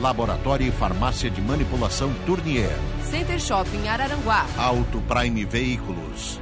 Laboratório 0.00 0.66
e 0.66 0.70
Farmácia 0.70 1.30
de 1.30 1.40
Manipulação 1.40 2.12
Tournier. 2.26 2.76
Center 3.10 3.40
Shopping 3.40 3.88
Araranguá. 3.88 4.46
Auto 4.58 5.00
Prime 5.02 5.44
Veículos. 5.44 6.40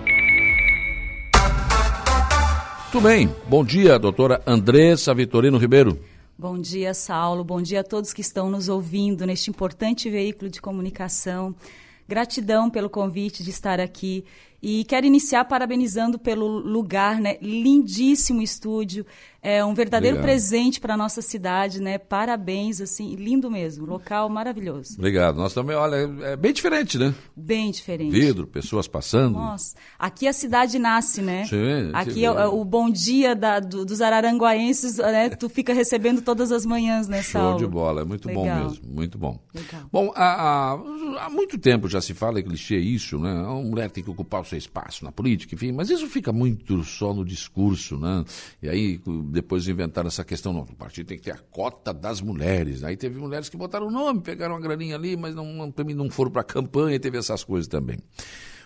Muito 2.83 3.01
bem. 3.01 3.35
Bom 3.49 3.65
dia, 3.65 3.99
doutora 3.99 4.43
Andressa 4.47 5.15
Vitorino 5.15 5.59
Ribeiro. 5.59 5.99
Bom 6.37 6.59
dia, 6.59 6.93
Saulo. 6.95 7.45
Bom 7.45 7.63
dia 7.63 7.81
a 7.81 7.85
todos 7.85 8.13
que 8.13 8.21
estão 8.21 8.51
nos 8.51 8.69
ouvindo 8.69 9.25
neste 9.25 9.51
importante 9.51 10.11
veículo 10.11 10.51
de 10.51 10.61
comunicação. 10.61 11.55
Gratidão 12.09 12.69
pelo 12.69 12.91
convite 12.91 13.43
de 13.43 13.51
estar 13.51 13.81
aqui 13.81 14.25
e 14.67 14.83
quero 14.83 15.05
iniciar 15.05 15.45
parabenizando 15.45 16.19
pelo 16.19 16.49
lugar, 16.49 17.21
né? 17.21 17.37
Lindíssimo 17.43 18.41
estúdio, 18.41 19.05
é 19.45 19.63
um 19.63 19.75
verdadeiro 19.75 20.17
Obrigado. 20.17 20.33
presente 20.33 20.81
para 20.81 20.95
a 20.95 20.97
nossa 20.97 21.21
cidade, 21.21 21.79
né? 21.79 21.99
Parabéns, 21.99 22.81
assim, 22.81 23.15
lindo 23.15 23.51
mesmo, 23.51 23.85
local 23.85 24.27
maravilhoso. 24.31 24.95
Obrigado. 24.97 25.37
Nós 25.37 25.53
também, 25.53 25.77
olha, 25.77 25.97
é 26.23 26.35
bem 26.35 26.51
diferente, 26.51 26.97
né? 26.97 27.15
Bem 27.37 27.71
diferente. 27.71 28.11
Vidro, 28.11 28.47
pessoas 28.47 28.89
passando. 28.89 29.35
Nossa, 29.35 29.77
aqui 29.99 30.27
a 30.27 30.33
cidade 30.33 30.79
nasce, 30.79 31.21
né? 31.21 31.45
Sim. 31.45 31.91
Aqui 31.93 32.25
é, 32.25 32.29
é 32.29 32.47
o 32.47 32.65
bom 32.65 32.89
dia 32.89 33.37
da, 33.37 33.61
do, 33.61 33.85
dos 33.85 34.01
araranguaenses, 34.01 34.97
né? 34.97 35.29
Tu 35.29 35.47
fica 35.51 35.75
recebendo 35.75 36.23
todas 36.23 36.51
as 36.51 36.65
manhãs, 36.65 37.07
né, 37.07 37.23
Show 37.23 37.59
de 37.59 37.67
bola, 37.67 38.01
é 38.01 38.05
muito 38.05 38.27
Legal. 38.27 38.45
bom 38.45 38.65
mesmo, 38.65 38.89
muito 38.89 39.19
bom. 39.19 39.39
Legal. 39.55 39.83
Bom, 39.93 40.11
há, 40.17 40.25
há, 40.25 40.73
há, 41.27 41.29
muito 41.29 41.59
tempo 41.59 41.87
já 41.87 42.01
se 42.01 42.15
fala, 42.15 42.39
é 42.39 42.43
clichê 42.43 42.79
isso, 42.79 43.19
né? 43.19 43.31
Uma 43.31 43.63
mulher 43.63 43.91
tem 43.91 44.03
que 44.03 44.09
ocupar 44.09 44.41
o 44.41 44.45
seu 44.55 44.59
espaço 44.59 45.05
na 45.05 45.13
política, 45.13 45.55
enfim, 45.55 45.73
mas 45.73 45.91
isso 45.91 46.07
fica 46.09 46.33
muito 46.33 46.83
só 46.85 47.13
no 47.13 47.25
discurso, 47.25 47.99
né? 47.99 48.25
E 48.63 48.69
aí 48.69 49.01
depois 49.31 49.67
inventaram 49.69 50.09
essa 50.09 50.25
questão, 50.25 50.53
não, 50.53 50.63
o 50.63 50.75
partido 50.75 51.07
tem 51.07 51.19
que 51.19 51.25
ter 51.25 51.33
a 51.33 51.39
cota 51.39 51.93
das 51.93 52.21
mulheres. 52.21 52.85
Aí 52.85 52.97
teve 52.97 53.19
mulheres 53.19 53.49
que 53.49 53.57
botaram 53.57 53.89
o 53.89 53.91
nome, 53.91 54.21
pegaram 54.21 54.55
uma 54.55 54.61
graninha 54.61 54.97
ali, 54.97 55.17
mas 55.17 55.35
não, 55.35 55.53
não, 55.53 55.73
não 55.95 56.11
foram 56.11 56.31
para 56.31 56.43
a 56.43 56.45
campanha, 56.45 56.99
teve 56.99 57.19
essas 57.19 57.45
coisas 57.45 57.69
também. 57.69 57.99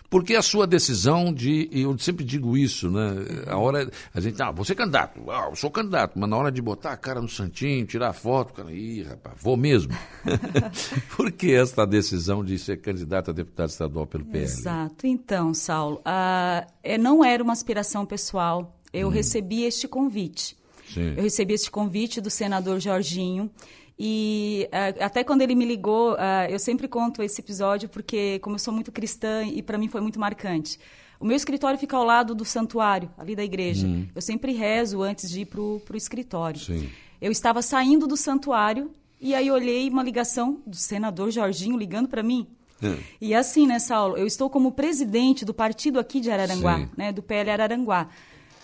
Porque 0.09 0.35
a 0.35 0.41
sua 0.41 0.65
decisão 0.65 1.31
de, 1.31 1.69
e 1.71 1.81
eu 1.83 1.97
sempre 1.99 2.25
digo 2.25 2.57
isso, 2.57 2.89
né? 2.89 3.13
A 3.47 3.57
hora, 3.57 3.89
a 4.13 4.19
gente, 4.19 4.41
ah, 4.41 4.51
você 4.51 4.73
é 4.73 4.75
candidato, 4.75 5.19
ah, 5.29 5.47
eu 5.49 5.55
sou 5.55 5.69
candidato, 5.69 6.17
mas 6.17 6.27
na 6.27 6.35
hora 6.35 6.51
de 6.51 6.61
botar 6.61 6.93
a 6.93 6.97
cara 6.97 7.21
no 7.21 7.29
santinho, 7.29 7.85
tirar 7.85 8.11
foto, 8.13 8.53
cara, 8.53 8.71
ih, 8.71 9.03
rapaz, 9.03 9.35
vou 9.39 9.55
mesmo. 9.55 9.93
Por 11.15 11.31
que 11.31 11.53
esta 11.53 11.85
decisão 11.85 12.43
de 12.43 12.57
ser 12.57 12.81
candidato 12.81 13.29
a 13.29 13.33
deputado 13.33 13.69
estadual 13.69 14.07
pelo 14.07 14.25
PL? 14.25 14.45
Exato. 14.45 15.05
Então, 15.05 15.53
Saulo, 15.53 16.01
uh, 16.01 16.97
não 16.99 17.23
era 17.23 17.43
uma 17.43 17.53
aspiração 17.53 18.03
pessoal. 18.03 18.75
Eu 18.91 19.09
hum. 19.09 19.11
recebi 19.11 19.63
este 19.63 19.87
convite. 19.87 20.57
Sim. 20.91 21.13
Eu 21.15 21.23
recebi 21.23 21.53
este 21.53 21.69
convite 21.69 22.19
do 22.19 22.31
senador 22.31 22.79
Jorginho. 22.79 23.51
E 23.99 24.69
uh, 24.71 25.03
até 25.03 25.25
quando 25.25 25.41
ele 25.41 25.53
me 25.55 25.65
ligou, 25.65 26.13
uh, 26.13 26.47
eu 26.49 26.57
sempre 26.57 26.87
conto 26.87 27.21
esse 27.21 27.41
episódio 27.41 27.89
porque, 27.89 28.39
como 28.39 28.55
eu 28.55 28.59
sou 28.59 28.73
muito 28.73 28.91
cristã 28.93 29.43
e 29.43 29.61
para 29.61 29.77
mim 29.77 29.89
foi 29.89 29.99
muito 29.99 30.19
marcante. 30.19 30.79
O 31.19 31.25
meu 31.25 31.35
escritório 31.35 31.77
fica 31.77 31.97
ao 31.97 32.05
lado 32.05 32.33
do 32.33 32.45
santuário, 32.45 33.11
ali 33.17 33.35
da 33.35 33.43
igreja. 33.43 33.85
Hum. 33.85 34.07
Eu 34.15 34.21
sempre 34.21 34.53
rezo 34.53 35.01
antes 35.01 35.29
de 35.29 35.41
ir 35.41 35.45
para 35.45 35.59
o 35.59 35.81
escritório. 35.95 36.61
Sim. 36.61 36.89
Eu 37.19 37.29
estava 37.29 37.61
saindo 37.61 38.07
do 38.07 38.15
santuário 38.15 38.89
e 39.19 39.35
aí 39.35 39.51
olhei 39.51 39.89
uma 39.89 40.01
ligação 40.01 40.61
do 40.65 40.77
senador 40.77 41.29
Jorginho 41.29 41.77
ligando 41.77 42.07
para 42.07 42.23
mim. 42.23 42.47
É. 42.81 42.97
E 43.19 43.35
assim, 43.35 43.67
né, 43.67 43.79
Saulo? 43.79 44.15
Eu 44.15 44.25
estou 44.25 44.49
como 44.49 44.71
presidente 44.71 45.43
do 45.43 45.53
partido 45.53 45.99
aqui 45.99 46.21
de 46.21 46.31
Araranguá, 46.31 46.87
né, 46.95 47.11
do 47.11 47.21
PL 47.21 47.49
Araranguá. 47.51 48.07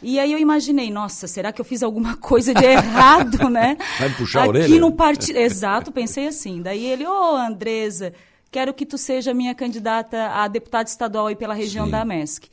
E 0.07 0.19
aí 0.19 0.31
eu 0.31 0.38
imaginei, 0.38 0.91
nossa, 0.91 1.25
será 1.25 1.51
que 1.51 1.59
eu 1.59 1.66
fiz 1.66 1.81
alguma 1.81 2.16
coisa 2.21 2.53
de 2.53 2.63
errado, 2.63 3.49
né? 3.49 3.75
Vai 3.97 4.09
me 4.09 4.16
puxar 4.16 4.41
Aqui 4.41 4.47
a 4.47 4.49
orelha? 4.49 4.79
no 4.79 4.91
partido. 4.91 5.39
Exato, 5.39 5.91
pensei 5.91 6.27
assim. 6.27 6.61
Daí 6.61 6.85
ele, 6.85 7.07
ô 7.07 7.11
oh, 7.11 7.35
Andresa, 7.35 8.13
quero 8.51 8.71
que 8.71 8.85
tu 8.85 8.99
seja 8.99 9.33
minha 9.33 9.55
candidata 9.55 10.27
a 10.27 10.47
deputada 10.47 10.88
estadual 10.88 11.25
aí 11.25 11.35
pela 11.35 11.55
região 11.55 11.85
Sim. 11.85 11.91
da 11.91 12.05
MESC. 12.05 12.49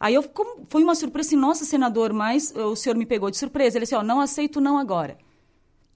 Aí 0.00 0.14
eu 0.14 0.22
como, 0.24 0.66
foi 0.68 0.82
uma 0.82 0.96
surpresa 0.96 1.28
assim, 1.28 1.36
nossa, 1.36 1.64
senador, 1.64 2.12
mas 2.12 2.52
o 2.56 2.74
senhor 2.74 2.96
me 2.96 3.06
pegou 3.06 3.30
de 3.30 3.38
surpresa. 3.38 3.78
Ele 3.78 3.84
disse, 3.84 3.94
ó, 3.94 4.02
não 4.02 4.20
aceito 4.20 4.60
não 4.60 4.76
agora. 4.76 5.16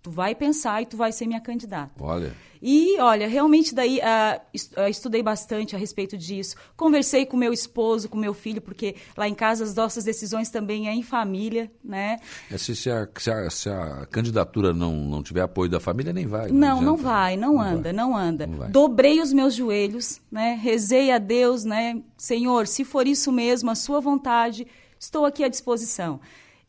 Tu 0.03 0.11
vai 0.11 0.35
pensar 0.35 0.81
e 0.81 0.87
tu 0.87 0.97
vai 0.97 1.13
ser 1.13 1.27
minha 1.27 1.41
candidata. 1.41 1.93
Olha. 2.01 2.33
E, 2.63 2.99
olha, 3.01 3.27
realmente 3.27 3.75
daí 3.75 3.99
uh, 3.99 4.89
estudei 4.89 5.23
bastante 5.23 5.75
a 5.75 5.79
respeito 5.79 6.17
disso. 6.17 6.57
Conversei 6.77 7.25
com 7.25 7.37
meu 7.37 7.53
esposo, 7.53 8.09
com 8.09 8.19
meu 8.19 8.35
filho, 8.35 8.61
porque 8.61 8.97
lá 9.17 9.27
em 9.27 9.35
casa 9.35 9.65
as 9.65 9.75
nossas 9.75 10.05
decisões 10.05 10.51
também 10.51 10.89
é 10.89 10.93
em 10.93 11.03
família, 11.03 11.71
né? 11.83 12.19
É, 12.51 12.59
se, 12.59 12.77
se, 12.77 12.91
a, 12.91 13.09
se, 13.17 13.31
a, 13.31 13.51
se, 13.51 13.69
a, 13.71 14.07
candidatura 14.11 14.75
não, 14.75 14.95
não 14.95 15.23
tiver 15.23 15.41
apoio 15.41 15.71
da 15.71 15.81
família, 15.81 16.13
nem 16.13 16.27
vai. 16.27 16.51
Não, 16.51 16.77
não, 16.77 16.83
não 16.83 16.97
vai, 16.97 17.37
não, 17.37 17.55
não 17.55 17.63
anda, 17.63 17.83
vai. 17.83 17.93
não 17.93 18.17
anda. 18.17 18.47
Não 18.47 18.71
Dobrei 18.71 19.21
os 19.21 19.33
meus 19.33 19.55
joelhos, 19.55 20.21
né? 20.31 20.59
Rezei 20.63 21.11
a 21.11 21.19
Deus, 21.19 21.65
né? 21.65 22.03
Senhor, 22.19 22.67
se 22.67 22.85
for 22.85 23.07
isso 23.07 23.33
mesmo, 23.33 23.71
a 23.71 23.75
sua 23.75 24.01
vontade, 24.01 24.67
estou 24.99 25.25
aqui 25.25 25.43
à 25.43 25.49
disposição. 25.49 26.21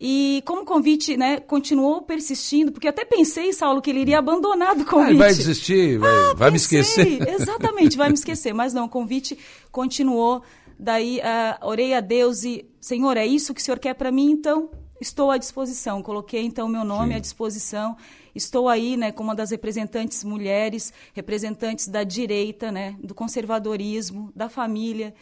E 0.04 0.42
como 0.48 0.64
o 0.64 0.66
convite 0.66 1.16
né, 1.16 1.40
continuou 1.40 2.02
persistindo, 2.02 2.72
porque 2.72 2.88
até 2.88 3.06
pensei, 3.06 3.54
Saulo, 3.54 3.80
que 3.80 3.92
ele 3.92 4.00
iria 4.00 4.18
abandonar 4.18 4.76
do 4.76 4.84
convite. 4.84 5.14
Ah, 5.14 5.26
vai 5.26 5.32
desistir, 5.32 6.00
vai, 6.00 6.10
ah, 6.10 6.34
vai 6.34 6.50
me 6.50 6.58
esquecer. 6.58 7.22
Exatamente, 7.30 7.96
vai 7.96 8.08
me 8.08 8.16
esquecer. 8.16 8.52
Mas 8.52 8.74
não, 8.74 8.86
o 8.86 8.90
convite 8.90 9.38
continuou. 9.72 10.42
Daí 10.80 11.20
uh, 11.20 11.68
orei 11.68 11.94
a 11.94 12.00
Deus 12.00 12.44
e, 12.44 12.66
Senhor, 12.80 13.16
é 13.16 13.28
isso 13.28 13.54
que 13.54 13.62
o 13.62 13.64
Senhor 13.64 13.78
quer 13.78 13.94
para 13.94 14.12
mim? 14.12 14.32
Então, 14.32 14.72
estou 15.00 15.30
à 15.30 15.38
disposição. 15.38 16.02
Coloquei 16.02 16.42
então 16.42 16.68
meu 16.68 16.84
nome 16.84 17.12
Sim. 17.12 17.18
à 17.18 17.20
disposição. 17.20 17.96
Estou 18.34 18.68
aí, 18.68 18.98
né, 18.98 19.12
como 19.12 19.30
uma 19.30 19.36
das 19.36 19.52
representantes 19.52 20.24
mulheres, 20.24 20.92
representantes 21.14 21.88
da 21.88 22.04
direita, 22.04 22.72
né, 22.72 22.96
do 23.04 23.14
conservadorismo, 23.14 24.32
da 24.36 24.50
família 24.50 25.14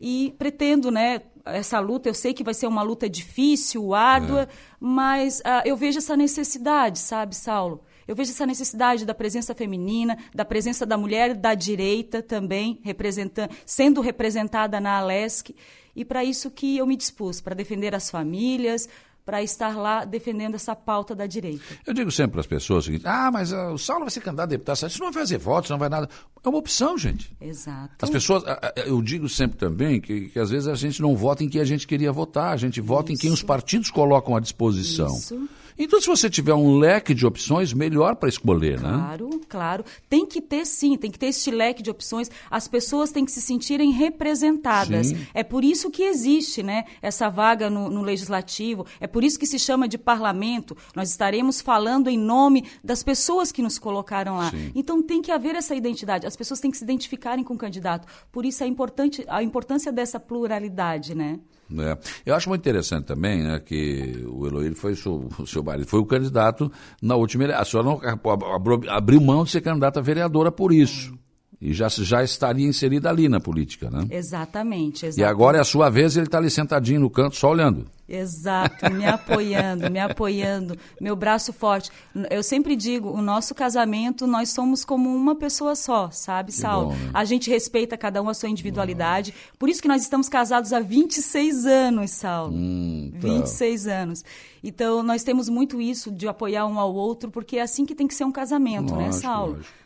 e 0.00 0.34
pretendo, 0.38 0.90
né, 0.90 1.20
essa 1.44 1.78
luta, 1.78 2.08
eu 2.08 2.14
sei 2.14 2.32
que 2.32 2.42
vai 2.42 2.54
ser 2.54 2.66
uma 2.66 2.82
luta 2.82 3.08
difícil, 3.08 3.94
árdua, 3.94 4.42
é. 4.42 4.48
mas 4.80 5.40
uh, 5.40 5.62
eu 5.64 5.76
vejo 5.76 5.98
essa 5.98 6.16
necessidade, 6.16 6.98
sabe, 6.98 7.36
Saulo? 7.36 7.82
Eu 8.08 8.16
vejo 8.16 8.30
essa 8.32 8.46
necessidade 8.46 9.04
da 9.04 9.14
presença 9.14 9.54
feminina, 9.54 10.18
da 10.34 10.44
presença 10.44 10.84
da 10.84 10.96
mulher 10.96 11.34
da 11.34 11.54
direita 11.54 12.22
também, 12.22 12.80
representando, 12.82 13.50
sendo 13.64 14.00
representada 14.00 14.80
na 14.80 14.98
Alesc, 14.98 15.54
e 15.94 16.04
para 16.04 16.24
isso 16.24 16.50
que 16.50 16.78
eu 16.78 16.86
me 16.86 16.96
dispus, 16.96 17.40
para 17.40 17.54
defender 17.54 17.94
as 17.94 18.10
famílias, 18.10 18.88
para 19.24 19.42
estar 19.42 19.76
lá 19.76 20.04
defendendo 20.04 20.54
essa 20.54 20.74
pauta 20.74 21.14
da 21.14 21.26
direita. 21.26 21.62
Eu 21.86 21.94
digo 21.94 22.10
sempre 22.10 22.32
para 22.32 22.40
as 22.40 22.46
pessoas 22.46 22.84
o 22.84 22.86
seguinte: 22.86 23.06
ah, 23.06 23.30
mas 23.32 23.52
uh, 23.52 23.72
o 23.72 23.78
Saulo 23.78 24.02
vai 24.02 24.10
ser 24.10 24.20
candidato 24.20 24.48
a 24.48 24.50
deputado, 24.50 24.86
isso 24.86 24.98
não 24.98 25.12
vai 25.12 25.22
fazer 25.22 25.38
votos, 25.38 25.70
não 25.70 25.78
vai 25.78 25.88
nada. 25.88 26.08
É 26.42 26.48
uma 26.48 26.58
opção, 26.58 26.96
gente. 26.96 27.36
Exato. 27.40 27.94
As 28.00 28.10
pessoas, 28.10 28.42
eu 28.86 29.00
digo 29.02 29.28
sempre 29.28 29.58
também 29.58 30.00
que, 30.00 30.30
que 30.30 30.38
às 30.38 30.50
vezes 30.50 30.66
a 30.66 30.74
gente 30.74 31.02
não 31.02 31.14
vota 31.14 31.44
em 31.44 31.48
quem 31.48 31.60
a 31.60 31.64
gente 31.64 31.86
queria 31.86 32.10
votar, 32.10 32.52
a 32.52 32.56
gente 32.56 32.80
vota 32.80 33.12
isso. 33.12 33.20
em 33.20 33.22
quem 33.22 33.32
os 33.32 33.42
partidos 33.42 33.90
colocam 33.90 34.34
à 34.34 34.40
disposição. 34.40 35.14
Isso. 35.14 35.48
Então, 35.82 35.98
se 35.98 36.06
você 36.06 36.28
tiver 36.28 36.52
um 36.52 36.76
leque 36.76 37.14
de 37.14 37.26
opções, 37.26 37.72
melhor 37.72 38.14
para 38.16 38.28
escolher, 38.28 38.78
claro, 38.78 38.96
né? 38.96 39.02
Claro, 39.02 39.40
claro. 39.48 39.84
Tem 40.10 40.26
que 40.26 40.42
ter 40.42 40.66
sim, 40.66 40.94
tem 40.94 41.10
que 41.10 41.18
ter 41.18 41.28
este 41.28 41.50
leque 41.50 41.82
de 41.82 41.90
opções. 41.90 42.30
As 42.50 42.68
pessoas 42.68 43.10
têm 43.10 43.24
que 43.24 43.32
se 43.32 43.40
sentirem 43.40 43.90
representadas. 43.90 45.06
Sim. 45.06 45.26
É 45.32 45.42
por 45.42 45.64
isso 45.64 45.90
que 45.90 46.02
existe 46.02 46.62
né, 46.62 46.84
essa 47.00 47.30
vaga 47.30 47.70
no, 47.70 47.88
no 47.88 48.02
legislativo, 48.02 48.84
é 49.00 49.06
por 49.06 49.24
isso 49.24 49.38
que 49.38 49.46
se 49.46 49.58
chama 49.58 49.88
de 49.88 49.96
parlamento. 49.96 50.76
Nós 50.94 51.08
estaremos 51.08 51.62
falando 51.62 52.08
em 52.08 52.18
nome 52.18 52.66
das 52.84 53.02
pessoas 53.02 53.50
que 53.50 53.62
nos 53.62 53.78
colocaram 53.78 54.36
lá. 54.36 54.50
Sim. 54.50 54.72
Então 54.74 55.02
tem 55.02 55.22
que 55.22 55.32
haver 55.32 55.54
essa 55.54 55.74
identidade. 55.74 56.26
As 56.26 56.36
pessoas 56.36 56.60
têm 56.60 56.70
que 56.70 56.76
se 56.76 56.84
identificarem 56.84 57.42
com 57.42 57.54
o 57.54 57.58
candidato. 57.58 58.06
Por 58.30 58.44
isso 58.44 58.62
é 58.62 58.66
importante 58.66 59.24
a 59.28 59.42
importância 59.42 59.90
dessa 59.90 60.20
pluralidade, 60.20 61.14
né? 61.14 61.40
É. 61.78 61.98
Eu 62.26 62.34
acho 62.34 62.48
muito 62.48 62.62
interessante 62.62 63.04
também 63.06 63.42
né, 63.42 63.60
que 63.60 64.24
o 64.26 64.46
Eloírio 64.46 64.76
foi 64.76 64.92
o 64.92 65.46
seu 65.46 65.62
marido, 65.62 65.86
foi 65.86 66.00
o 66.00 66.06
candidato 66.06 66.70
na 67.00 67.14
última 67.14 67.44
eleição. 67.44 67.62
A 67.62 67.64
senhora 67.64 67.88
não 67.88 68.90
abriu 68.90 69.20
mão 69.20 69.44
de 69.44 69.50
ser 69.50 69.60
candidata 69.60 70.00
a 70.00 70.02
vereadora 70.02 70.50
por 70.50 70.72
isso. 70.72 71.19
E 71.60 71.74
já, 71.74 71.88
já 71.88 72.24
estaria 72.24 72.66
inserida 72.66 73.10
ali 73.10 73.28
na 73.28 73.38
política, 73.38 73.90
né? 73.90 74.06
Exatamente, 74.10 75.04
exatamente. 75.04 75.20
E 75.20 75.24
agora 75.24 75.58
é 75.58 75.60
a 75.60 75.64
sua 75.64 75.90
vez, 75.90 76.16
ele 76.16 76.24
está 76.24 76.38
ali 76.38 76.48
sentadinho 76.48 77.00
no 77.00 77.10
canto, 77.10 77.36
só 77.36 77.50
olhando. 77.50 77.86
Exato, 78.08 78.90
me 78.90 79.04
apoiando, 79.06 79.90
me 79.90 79.98
apoiando, 80.00 80.76
meu 80.98 81.14
braço 81.14 81.52
forte. 81.52 81.90
Eu 82.30 82.42
sempre 82.42 82.74
digo, 82.74 83.10
o 83.10 83.20
nosso 83.20 83.54
casamento, 83.54 84.26
nós 84.26 84.48
somos 84.48 84.86
como 84.86 85.14
uma 85.14 85.36
pessoa 85.36 85.76
só, 85.76 86.10
sabe, 86.10 86.50
Saulo? 86.50 86.92
Né? 86.92 87.10
A 87.12 87.26
gente 87.26 87.50
respeita 87.50 87.94
cada 87.94 88.22
um 88.22 88.30
a 88.30 88.34
sua 88.34 88.48
individualidade. 88.48 89.30
Bom. 89.30 89.56
Por 89.58 89.68
isso 89.68 89.82
que 89.82 89.88
nós 89.88 90.00
estamos 90.00 90.30
casados 90.30 90.72
há 90.72 90.80
26 90.80 91.66
anos, 91.66 92.10
Saulo. 92.12 92.54
Hum, 92.54 93.12
tá. 93.20 93.28
26 93.28 93.86
anos. 93.86 94.24
Então, 94.64 95.02
nós 95.02 95.22
temos 95.22 95.50
muito 95.50 95.78
isso 95.78 96.10
de 96.10 96.26
apoiar 96.26 96.66
um 96.66 96.78
ao 96.78 96.94
outro, 96.94 97.30
porque 97.30 97.58
é 97.58 97.62
assim 97.62 97.84
que 97.84 97.94
tem 97.94 98.06
que 98.06 98.14
ser 98.14 98.24
um 98.24 98.32
casamento, 98.32 98.94
né, 98.94 99.06
lógico, 99.06 99.14
né, 99.14 99.22
Saulo? 99.22 99.52
Lógico. 99.52 99.80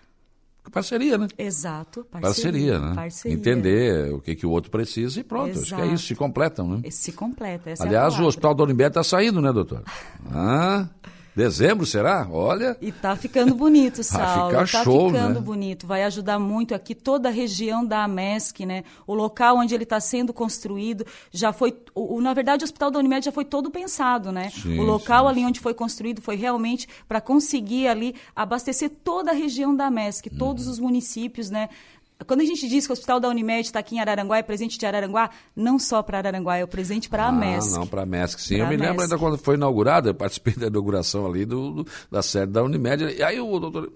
Parceria, 0.70 1.19
né? 1.19 1.28
Exato, 1.38 2.05
parceria. 2.11 2.20
Parceria, 2.22 2.78
né? 2.78 2.94
Parceria. 2.94 3.37
Entender 3.37 4.12
o 4.12 4.20
que, 4.20 4.34
que 4.34 4.46
o 4.46 4.50
outro 4.50 4.70
precisa 4.70 5.20
e 5.20 5.25
pronto. 5.25 5.50
Exato. 5.50 5.62
Acho 5.62 5.75
que 5.76 5.82
é 5.82 5.94
isso, 5.94 6.06
se 6.06 6.14
completam, 6.14 6.69
né? 6.69 6.90
Se 6.90 7.12
completa, 7.12 7.70
essa 7.70 7.84
Aliás, 7.84 8.14
é 8.14 8.22
o 8.22 8.26
Hospital 8.26 8.56
Unimed 8.61 8.88
está 8.88 9.05
saindo, 9.05 9.40
né, 9.40 9.52
doutor? 9.52 9.82
Ah, 10.32 10.88
Dezembro, 11.34 11.84
será? 11.84 12.28
Olha. 12.31 12.76
E 12.81 12.92
tá 12.92 13.16
ficando 13.16 13.54
bonito, 13.56 14.04
Saulo. 14.04 14.52
Vai 14.52 14.66
ficar 14.66 14.78
tá 14.78 14.84
show, 14.84 15.08
ficando 15.08 15.34
né? 15.34 15.40
bonito. 15.40 15.86
Vai 15.86 16.04
ajudar 16.04 16.38
muito 16.38 16.75
aqui 16.75 16.94
toda 16.94 17.28
a 17.28 17.32
região 17.32 17.84
da 17.84 18.04
AMESC, 18.04 18.64
né? 18.64 18.84
O 19.04 19.14
local 19.14 19.56
onde 19.56 19.75
ele 19.75 19.82
está 19.82 19.98
sendo 19.98 20.32
construído 20.32 21.04
já 21.32 21.52
foi. 21.52 21.76
O, 21.92 22.20
na 22.20 22.32
verdade, 22.32 22.62
o 22.62 22.66
Hospital 22.66 22.90
da 22.90 23.00
Unimed 23.00 23.25
já 23.25 23.32
foi 23.32 23.44
todo 23.44 23.69
pensado, 23.69 24.31
né? 24.31 24.50
Sim, 24.50 24.78
o 24.78 24.84
local 24.84 25.25
sim. 25.25 25.31
ali 25.31 25.44
onde 25.44 25.58
foi 25.58 25.75
construído 25.75 26.22
foi 26.22 26.36
realmente 26.36 26.86
para 27.08 27.20
conseguir 27.20 27.88
ali 27.88 28.14
abastecer 28.34 28.90
toda 29.02 29.32
a 29.32 29.34
região 29.34 29.75
da 29.75 29.87
AMESC, 29.87 30.30
todos 30.30 30.66
uhum. 30.66 30.72
os 30.72 30.78
municípios, 30.78 31.50
né? 31.50 31.69
Quando 32.26 32.40
a 32.40 32.44
gente 32.44 32.69
diz 32.69 32.87
que 32.87 32.93
o 32.93 32.94
Hospital 32.94 33.19
da 33.19 33.28
Unimed 33.28 33.66
está 33.66 33.81
aqui 33.81 33.96
em 33.96 34.00
Araranguá, 34.00 34.38
é 34.38 34.43
presente 34.43 34.78
de 34.78 34.87
Araranguá, 34.87 35.31
não 35.55 35.78
só 35.78 36.02
para 36.02 36.19
Araranguá, 36.19 36.56
é 36.56 36.64
o 36.64 36.69
presente 36.69 37.08
para 37.08 37.26
a 37.26 37.32
MESC. 37.32 37.75
Ah, 37.75 37.78
não, 37.78 37.87
para 37.87 38.02
a 38.02 38.06
MESC, 38.06 38.40
sim. 38.40 38.56
Pra 38.56 38.64
eu 38.64 38.69
me 38.69 38.76
lembro 38.76 39.02
ainda 39.02 39.19
quando 39.19 39.37
foi 39.37 39.56
inaugurada, 39.56 40.11
eu 40.11 40.14
participei 40.14 40.55
da 40.56 40.69
inauguração 40.69 41.26
ali 41.26 41.44
do, 41.44 41.82
do, 41.82 41.87
da 42.11 42.22
sede 42.22 42.52
da 42.52 42.62
Unimed. 42.62 43.05
E 43.16 43.22
aí 43.22 43.40
o 43.40 43.58
doutor, 43.58 43.93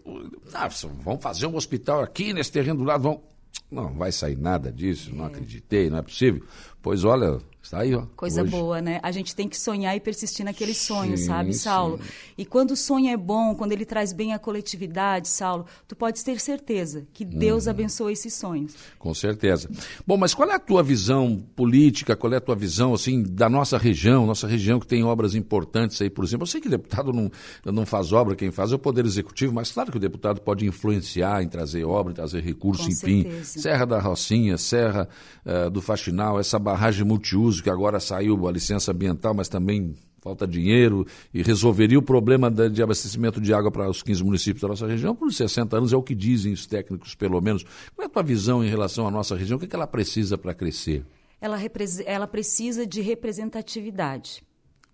ah, 0.53 0.69
vamos 1.05 1.23
fazer 1.23 1.47
um 1.47 1.57
hospital 1.57 2.03
aqui 2.03 2.33
nesse 2.33 2.51
terreno 2.51 2.79
do 2.79 2.85
lado, 2.85 3.03
vão. 3.03 3.23
Não, 3.71 3.95
vai 3.95 4.13
sair 4.13 4.37
nada 4.37 4.71
disso, 4.73 5.15
não 5.15 5.25
é. 5.25 5.29
acreditei, 5.29 5.91
não 5.91 5.99
é 5.99 6.03
possível. 6.03 6.43
Pois 6.81 7.05
olha, 7.05 7.41
Está 7.69 7.81
aí, 7.81 7.95
ó. 7.95 8.05
Coisa 8.17 8.43
hoje. 8.43 8.51
boa, 8.51 8.81
né? 8.81 8.99
A 9.03 9.13
gente 9.13 9.37
tem 9.37 9.47
que 9.47 9.59
sonhar 9.59 9.95
e 9.95 10.01
persistir 10.01 10.43
naquele 10.43 10.73
sonho, 10.73 11.19
sim, 11.19 11.25
sabe, 11.25 11.53
Saulo? 11.53 11.99
Sim. 11.99 12.09
E 12.39 12.47
quando 12.47 12.71
o 12.71 12.77
sonho 12.77 13.11
é 13.11 13.17
bom, 13.17 13.55
quando 13.55 13.73
ele 13.73 13.85
traz 13.85 14.11
bem 14.11 14.33
a 14.33 14.39
coletividade, 14.39 15.29
Saulo, 15.29 15.67
tu 15.87 15.95
podes 15.95 16.23
ter 16.23 16.41
certeza 16.41 17.07
que 17.13 17.27
Deus 17.27 17.65
uhum. 17.65 17.71
abençoa 17.71 18.11
esses 18.11 18.33
sonhos. 18.33 18.75
Com 18.99 19.13
certeza. 19.13 19.69
Bom, 20.07 20.17
mas 20.17 20.33
qual 20.33 20.49
é 20.49 20.55
a 20.55 20.59
tua 20.59 20.83
visão 20.83 21.45
política, 21.55 22.17
qual 22.17 22.33
é 22.33 22.37
a 22.37 22.41
tua 22.41 22.55
visão, 22.55 22.95
assim, 22.95 23.23
da 23.23 23.51
nossa 23.51 23.77
região, 23.77 24.25
nossa 24.25 24.47
região 24.47 24.81
que 24.81 24.87
tem 24.87 25.05
obras 25.05 25.35
importantes 25.35 26.01
aí, 26.01 26.09
por 26.09 26.25
exemplo? 26.25 26.45
Eu 26.45 26.49
sei 26.49 26.63
que 26.63 26.69
o 26.69 26.71
deputado 26.71 27.13
não, 27.13 27.31
não 27.67 27.85
faz 27.85 28.13
obra, 28.13 28.35
quem 28.35 28.51
faz 28.51 28.73
é 28.73 28.77
o 28.77 28.79
Poder 28.79 29.05
Executivo, 29.05 29.53
mas 29.53 29.71
claro 29.71 29.91
que 29.91 29.99
o 29.99 30.01
deputado 30.01 30.41
pode 30.41 30.65
influenciar 30.65 31.43
em 31.43 31.49
trazer 31.49 31.85
obra, 31.85 32.13
em 32.13 32.17
trazer 32.17 32.43
recursos, 32.43 32.87
Com 32.87 32.93
enfim. 32.93 33.25
Certeza. 33.25 33.61
Serra 33.61 33.85
da 33.85 33.99
Rocinha, 33.99 34.57
Serra 34.57 35.07
uh, 35.45 35.69
do 35.69 35.83
Faxinal, 35.83 36.41
essa 36.41 36.59
barragem 36.69 37.05
multiuso 37.05 37.63
que 37.63 37.71
agora 37.71 37.99
saiu 37.99 38.47
a 38.47 38.53
licença 38.53 38.93
ambiental, 38.93 39.33
mas 39.33 39.49
também 39.49 39.95
falta 40.21 40.47
dinheiro 40.47 41.07
e 41.33 41.43
resolveria 41.43 41.99
o 41.99 42.03
problema 42.03 42.51
de 42.51 42.83
abastecimento 42.83 43.41
de 43.41 43.55
água 43.55 43.71
para 43.71 43.89
os 43.89 44.03
15 44.03 44.23
municípios 44.23 44.61
da 44.61 44.69
nossa 44.69 44.87
região 44.87 45.15
por 45.15 45.33
60 45.33 45.77
anos, 45.77 45.93
é 45.93 45.97
o 45.97 46.03
que 46.03 46.15
dizem 46.15 46.53
os 46.53 46.67
técnicos, 46.67 47.15
pelo 47.15 47.41
menos. 47.41 47.65
Qual 47.95 48.05
é 48.05 48.07
a 48.07 48.09
tua 48.09 48.23
visão 48.23 48.63
em 48.63 48.69
relação 48.69 49.07
à 49.07 49.11
nossa 49.11 49.35
região? 49.35 49.57
O 49.57 49.59
que, 49.59 49.65
é 49.65 49.69
que 49.69 49.77
ela 49.77 49.87
precisa 49.87 50.37
para 50.37 50.53
crescer? 50.53 51.07
Ela, 51.41 51.59
ela 52.05 52.27
precisa 52.27 52.87
de 52.87 53.01
representatividade. 53.01 54.43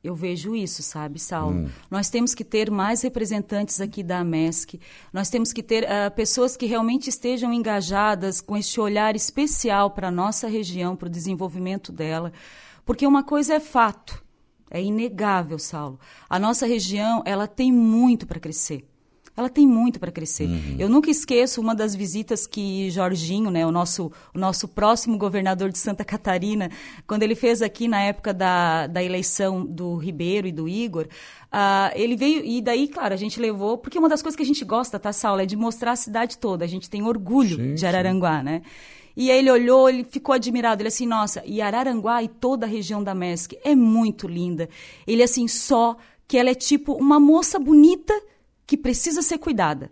Eu 0.05 0.15
vejo 0.15 0.55
isso, 0.55 0.83
sabe, 0.83 1.19
Saulo? 1.19 1.61
Hum. 1.61 1.71
Nós 1.91 2.11
temos 2.11 2.35
que 2.35 2.45
ter 2.45 2.71
mais 2.71 3.01
representantes 3.01 3.81
aqui 3.81 4.03
da 4.03 4.19
AMESC, 4.19 4.79
nós 5.11 5.31
temos 5.31 5.51
que 5.51 5.63
ter 5.63 5.85
uh, 5.85 6.15
pessoas 6.15 6.59
que 6.59 6.67
realmente 6.67 7.09
estejam 7.09 7.51
engajadas 7.51 8.39
com 8.39 8.55
este 8.55 8.79
olhar 8.79 9.17
especial 9.17 9.91
para 9.91 10.09
a 10.09 10.11
nossa 10.11 10.47
região, 10.47 10.95
para 10.95 11.07
o 11.07 11.11
desenvolvimento 11.11 11.91
dela. 11.91 12.35
Porque 12.85 13.07
uma 13.07 13.23
coisa 13.23 13.55
é 13.55 13.61
fato, 13.61 14.23
é 14.71 14.83
inegável, 14.83 15.59
Saulo. 15.59 15.99
A 16.29 16.39
nossa 16.39 16.67
região, 16.67 17.23
ela 17.25 17.47
tem 17.47 17.73
muito 17.73 18.27
para 18.27 18.39
crescer 18.39 18.87
ela 19.37 19.49
tem 19.49 19.67
muito 19.67 19.99
para 19.99 20.13
crescer. 20.13 20.45
Uhum. 20.45 20.77
Eu 20.79 20.89
nunca 20.89 21.11
esqueço 21.11 21.61
uma 21.61 21.75
das 21.75 21.95
visitas 21.95 22.47
que 22.47 22.89
Jorginho, 22.91 23.51
né, 23.51 23.67
o 23.67 23.73
nosso, 23.73 24.13
o 24.33 24.39
nosso 24.39 24.69
próximo 24.69 25.19
governador 25.19 25.71
de 25.71 25.79
Santa 25.79 26.05
Catarina, 26.05 26.71
quando 27.07 27.25
ele 27.25 27.35
fez 27.35 27.61
aqui 27.61 27.89
na 27.89 28.01
época 28.01 28.33
da, 28.33 28.87
da 28.87 29.03
eleição 29.03 29.67
do 29.67 29.97
Ribeiro 29.97 30.47
e 30.47 30.53
do 30.53 30.69
Igor, 30.69 31.07
uh, 31.53 31.91
ele 31.95 32.17
veio, 32.17 32.45
e 32.45 32.63
daí, 32.63 32.87
claro, 32.87 33.13
a 33.13 33.17
gente 33.17 33.41
levou, 33.41 33.77
porque 33.77 33.99
uma 33.99 34.09
das 34.09 34.23
coisas 34.23 34.37
que 34.37 34.43
a 34.43 34.47
gente 34.47 34.65
gosta, 34.65 35.01
tá, 35.01 35.13
Saulo, 35.13 35.41
é 35.41 35.47
de 35.47 35.57
mostrar 35.57 35.93
a 35.93 35.97
cidade 35.97 36.39
toda. 36.39 36.65
A 36.65 36.69
gente 36.69 36.89
tem 36.89 37.03
orgulho 37.03 37.57
sim, 37.57 37.75
de 37.75 37.85
Araranguá, 37.85 38.39
sim. 38.39 38.45
né? 38.45 38.63
E 39.17 39.31
aí 39.31 39.39
ele 39.39 39.51
olhou, 39.51 39.89
ele 39.89 40.05
ficou 40.05 40.35
admirado. 40.35 40.83
Ele 40.83 40.89
assim, 40.89 41.07
nossa, 41.07 41.43
e 41.45 41.61
Araranguá 41.61 42.23
e 42.23 42.29
toda 42.29 42.67
a 42.67 42.69
região 42.69 43.03
da 43.03 43.15
MESC 43.15 43.59
é 43.65 43.75
muito 43.75 44.27
linda. 44.27 44.69
Ele 45.07 45.23
assim, 45.23 45.47
só 45.47 45.97
que 46.27 46.37
ela 46.37 46.51
é 46.51 46.55
tipo 46.55 46.95
uma 46.95 47.21
moça 47.21 47.59
bonita 47.59 48.13
que 48.67 48.77
precisa 48.77 49.23
ser 49.23 49.39
cuidada. 49.39 49.91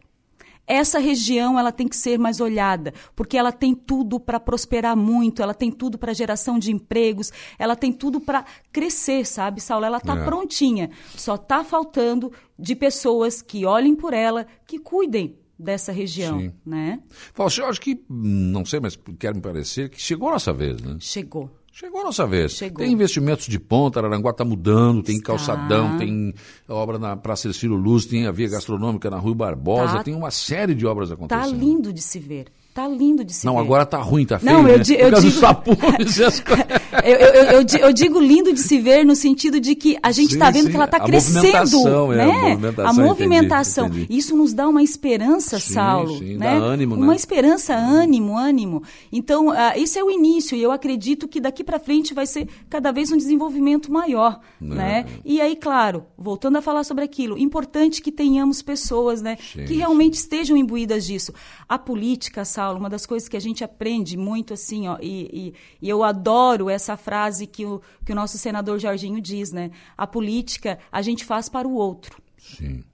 Essa 0.67 0.99
região 0.99 1.59
ela 1.59 1.73
tem 1.73 1.89
que 1.89 1.97
ser 1.97 2.19
mais 2.19 2.41
olhada, 2.41 2.95
porque 3.17 3.37
ela 3.37 3.51
tem 3.51 3.75
tudo 3.75 4.21
para 4.21 4.39
prosperar 4.39 4.97
muito, 4.97 5.43
ela 5.43 5.55
tem 5.55 5.73
tudo 5.73 5.99
para 5.99 6.15
geração 6.15 6.59
de 6.59 6.71
empregos, 6.71 7.33
ela 7.59 7.75
tem 7.75 7.93
tudo 7.93 8.21
para 8.21 8.45
crescer, 8.73 9.27
sabe, 9.27 9.61
Saulo? 9.61 9.85
Ela 9.85 9.99
está 9.99 10.17
é. 10.17 10.25
prontinha. 10.25 10.91
Só 11.17 11.35
está 11.35 11.65
faltando 11.65 12.33
de 12.57 12.77
pessoas 12.77 13.43
que 13.43 13.67
olhem 13.67 13.95
por 13.95 14.15
ela, 14.15 14.47
que 14.67 14.79
cuidem 14.79 15.37
dessa 15.59 15.93
região, 15.93 16.41
Sim. 16.41 16.53
né? 16.65 17.01
Fausto, 17.35 17.61
eu 17.61 17.67
acho 17.67 17.81
que, 17.81 18.05
não 18.09 18.65
sei, 18.65 18.81
mas 18.81 18.99
quer 19.19 19.35
me 19.35 19.41
parecer 19.41 19.91
que 19.91 20.01
chegou 20.01 20.29
a 20.29 20.33
nossa 20.33 20.53
vez, 20.53 20.81
né? 20.81 20.97
Chegou. 21.01 21.51
Chegou 21.73 22.03
a 22.03 22.05
nossa 22.05 22.27
vez. 22.27 22.53
Chegou. 22.53 22.85
Tem 22.85 22.93
investimentos 22.93 23.47
de 23.47 23.59
ponta, 23.59 23.99
Araranguá 23.99 24.31
está 24.31 24.45
mudando, 24.45 25.03
tem 25.03 25.17
Está. 25.17 25.29
calçadão, 25.29 25.97
tem 25.97 26.35
obra 26.69 26.99
na 26.99 27.17
Praça 27.17 27.51
Cecílio 27.51 27.77
Luz, 27.77 28.05
tem 28.05 28.27
a 28.27 28.31
via 28.31 28.49
gastronômica 28.49 29.09
na 29.09 29.17
Rua 29.17 29.35
Barbosa, 29.35 29.97
tá. 29.97 30.05
tem 30.05 30.15
uma 30.15 30.31
série 30.31 30.75
de 30.75 30.87
obras 30.87 31.11
acontecendo. 31.11 31.47
Está 31.47 31.57
lindo 31.57 31.91
de 31.91 32.03
se 32.03 32.19
ver. 32.19 32.53
Tá 32.75 32.89
lindo 32.89 33.23
de 33.23 33.35
se 33.35 33.45
Não, 33.45 33.57
ver. 33.57 33.61
agora 33.61 33.85
tá 33.85 33.99
ruim, 33.99 34.25
tá 34.25 34.39
feio, 34.39 34.51
Não, 34.51 34.67
eu, 34.67 34.79
né? 34.79 34.83
di, 34.83 34.95
eu 34.95 35.11
digo... 35.21 35.37
eu, 37.05 37.17
eu, 37.19 37.67
eu, 37.81 37.93
digo 37.93 38.19
lindo 38.19 38.51
de 38.51 38.61
se 38.61 38.79
ver 38.79 39.05
no 39.05 39.15
sentido 39.15 39.61
de 39.61 39.75
que 39.75 39.99
a 40.03 40.11
gente 40.11 40.33
está 40.33 40.51
vendo 40.51 40.65
sim. 40.65 40.71
que 40.71 40.77
ela 40.77 40.87
está 40.87 41.01
crescendo. 41.01 41.43
Movimentação, 41.43 42.09
né? 42.09 42.25
É, 42.25 42.33
a 42.33 42.33
movimentação, 42.33 42.87
a 42.87 42.93
movimentação. 42.93 43.87
Entendi, 43.89 44.03
entendi. 44.05 44.19
Isso 44.19 44.35
nos 44.35 44.55
dá 44.55 44.67
uma 44.67 44.83
esperança, 44.83 45.61
sim, 45.61 45.75
Saulo. 45.75 46.19
Sim, 46.19 46.39
né? 46.39 46.59
dá 46.59 46.65
ânimo, 46.65 46.95
Uma 46.95 47.09
né? 47.09 47.17
esperança, 47.17 47.75
ânimo, 47.75 48.39
ânimo. 48.39 48.83
Então, 49.13 49.49
uh, 49.49 49.55
esse 49.77 49.99
é 49.99 50.03
o 50.05 50.11
início 50.11 50.57
e 50.57 50.63
eu 50.63 50.73
acredito 50.73 51.29
que 51.29 51.43
daqui 51.43 51.63
para 51.63 51.79
frente 51.79 52.15
vai 52.15 52.25
ser 52.25 52.49
cada 52.71 52.91
vez 52.91 53.13
um 53.13 53.19
desenvolvimento 53.19 53.93
maior, 53.93 54.41
é. 54.63 54.65
né? 54.65 55.07
E 55.27 55.43
aí, 55.43 55.57
claro, 55.57 56.07
voltando 56.17 56.57
a 56.57 56.63
falar 56.63 56.85
sobre 56.85 57.05
aquilo, 57.05 57.37
importante 57.37 58.01
que 58.01 58.11
tenhamos 58.11 58.63
pessoas, 58.63 59.21
né? 59.21 59.37
Que 59.37 59.75
realmente 59.75 60.15
estejam 60.15 60.57
imbuídas 60.57 61.05
disso. 61.05 61.35
A 61.69 61.79
política, 61.79 62.47
Saulo, 62.47 62.62
uma 62.71 62.89
das 62.89 63.05
coisas 63.07 63.29
que 63.29 63.37
a 63.37 63.41
gente 63.41 63.65
aprende 63.65 64.17
muito 64.17 64.55
assim, 64.55 64.89
ó, 64.89 64.99
e, 65.01 65.29
e, 65.33 65.55
e, 65.83 65.89
eu 65.89 66.05
adoro 66.05 66.71
essa 66.71 66.97
frase 66.97 67.47
que 67.47 67.65
o, 67.65 67.81
que 68.05 68.13
o 68.13 68.15
nosso 68.15 68.39
senador 68.39 68.79
Jorginho 68.79 69.21
diz, 69.21 69.53
né? 69.53 69.71
A 69.97 70.07
política 70.07 70.79
a 70.91 71.03
gente 71.03 71.25
faz 71.25 71.49
para 71.49 71.67
o 71.67 71.75
outro. 71.75 72.23
Sim. 72.39 72.85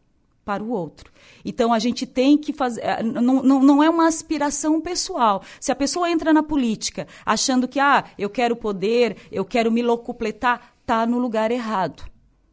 Para 0.45 0.63
o 0.63 0.71
outro. 0.71 1.13
Então 1.45 1.73
a 1.73 1.79
gente 1.79 2.07
tem 2.07 2.39
que 2.39 2.53
fazer. 2.53 2.81
Eh, 2.83 3.03
não, 3.03 3.43
não, 3.43 3.63
não 3.63 3.83
é 3.83 3.91
uma 3.91 4.07
aspiração 4.07 4.81
pessoal. 4.81 5.43
Se 5.61 5.71
a 5.71 5.77
pessoa 5.77 6.11
entra 6.11 6.33
na 6.33 6.43
política 6.43 7.07
achando 7.25 7.69
que, 7.69 7.79
ah, 7.79 8.05
eu 8.19 8.31
quero 8.31 8.57
poder, 8.57 9.17
eu 9.31 9.45
quero 9.45 9.71
me 9.71 9.83
locupletar, 9.83 10.75
tá 10.87 11.07
no 11.07 11.19
lugar 11.19 11.51
errado. 11.51 12.03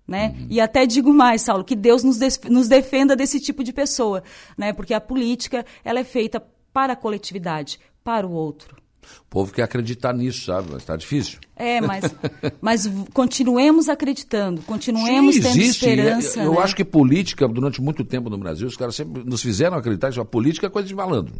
Né? 0.07 0.35
Uhum. 0.37 0.47
E 0.51 0.61
até 0.61 0.85
digo 0.85 1.11
mais, 1.11 1.41
Saulo, 1.41 1.63
que 1.63 1.75
Deus 1.75 2.03
nos, 2.03 2.19
nos 2.47 2.67
defenda 2.67 3.15
desse 3.15 3.39
tipo 3.39 3.63
de 3.63 3.73
pessoa, 3.73 4.21
né? 4.55 4.71
Porque 4.71 4.93
a 4.93 5.01
política 5.01 5.65
ela 5.83 5.99
é 5.99 6.03
feita 6.03 6.39
para 6.75 6.91
a 6.91 6.95
coletividade, 6.97 7.79
para 8.03 8.27
o 8.27 8.31
outro. 8.33 8.75
O 9.21 9.25
povo 9.29 9.53
quer 9.53 9.63
acreditar 9.63 10.13
nisso, 10.13 10.43
sabe? 10.45 10.67
Mas 10.73 10.81
está 10.81 10.97
difícil. 10.97 11.39
É, 11.55 11.79
mas, 11.79 12.03
mas 12.59 12.91
continuemos 13.13 13.87
acreditando, 13.87 14.61
continuemos 14.63 15.35
Sim, 15.35 15.41
tendo 15.41 15.57
existe. 15.57 15.85
esperança. 15.85 16.43
Eu 16.43 16.55
né? 16.55 16.59
acho 16.59 16.75
que 16.75 16.83
política, 16.83 17.47
durante 17.47 17.81
muito 17.81 18.03
tempo 18.03 18.29
no 18.29 18.37
Brasil, 18.37 18.67
os 18.67 18.75
caras 18.75 18.93
sempre 18.93 19.23
nos 19.23 19.41
fizeram 19.41 19.77
acreditar 19.77 20.11
que 20.11 20.19
a 20.19 20.25
política 20.25 20.67
é 20.67 20.69
coisa 20.69 20.85
de 20.85 20.93
malandro, 20.93 21.33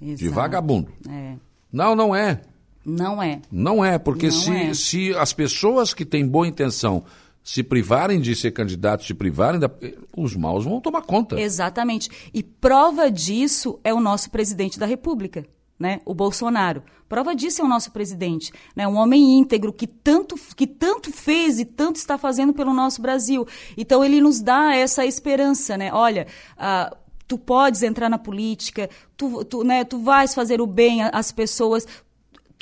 Exato. 0.00 0.18
de 0.18 0.28
vagabundo. 0.28 0.90
É. 1.08 1.34
Não, 1.72 1.94
não 1.94 2.16
é. 2.16 2.40
Não 2.84 3.22
é. 3.22 3.40
Não 3.52 3.84
é, 3.84 4.00
porque 4.00 4.26
não 4.26 4.32
se, 4.32 4.52
é. 4.52 4.74
se 4.74 5.14
as 5.14 5.32
pessoas 5.32 5.94
que 5.94 6.04
têm 6.04 6.26
boa 6.26 6.48
intenção 6.48 7.04
se 7.42 7.62
privarem 7.62 8.20
de 8.20 8.34
ser 8.36 8.52
candidatos, 8.52 9.06
se 9.06 9.14
privarem 9.14 9.58
da. 9.58 9.70
Os 10.16 10.36
maus 10.36 10.64
vão 10.64 10.80
tomar 10.80 11.02
conta. 11.02 11.40
Exatamente. 11.40 12.10
E 12.32 12.42
prova 12.42 13.10
disso 13.10 13.80
é 13.82 13.92
o 13.92 14.00
nosso 14.00 14.30
presidente 14.30 14.78
da 14.78 14.86
República. 14.86 15.44
Né? 15.78 16.00
O 16.04 16.14
Bolsonaro. 16.14 16.84
Prova 17.08 17.34
disso 17.34 17.60
é 17.60 17.64
o 17.64 17.68
nosso 17.68 17.90
presidente, 17.90 18.52
né? 18.74 18.86
Um 18.86 18.94
homem 18.94 19.36
íntegro 19.38 19.72
que 19.72 19.86
tanto 19.86 20.36
que 20.56 20.66
tanto 20.66 21.12
fez 21.12 21.58
e 21.58 21.64
tanto 21.64 21.96
está 21.96 22.16
fazendo 22.16 22.54
pelo 22.54 22.72
nosso 22.72 23.02
Brasil. 23.02 23.46
Então 23.76 24.04
ele 24.04 24.20
nos 24.20 24.40
dá 24.40 24.76
essa 24.76 25.04
esperança, 25.04 25.76
né? 25.76 25.92
Olha, 25.92 26.28
uh, 26.56 26.96
tu 27.26 27.36
podes 27.36 27.82
entrar 27.82 28.08
na 28.08 28.18
política, 28.18 28.88
tu, 29.16 29.44
tu, 29.44 29.64
né, 29.64 29.84
tu 29.84 29.98
vais 29.98 30.34
fazer 30.34 30.60
o 30.60 30.66
bem 30.66 31.02
às 31.02 31.32
pessoas, 31.32 31.86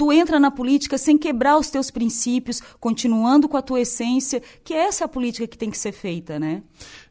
tu 0.00 0.10
entra 0.10 0.40
na 0.40 0.50
política 0.50 0.96
sem 0.96 1.18
quebrar 1.18 1.58
os 1.58 1.68
teus 1.68 1.90
princípios, 1.90 2.62
continuando 2.80 3.46
com 3.46 3.58
a 3.58 3.60
tua 3.60 3.82
essência, 3.82 4.42
que 4.64 4.72
essa 4.72 5.04
é 5.04 5.06
a 5.06 5.08
política 5.08 5.46
que 5.46 5.58
tem 5.58 5.70
que 5.70 5.76
ser 5.76 5.92
feita, 5.92 6.40
né? 6.40 6.62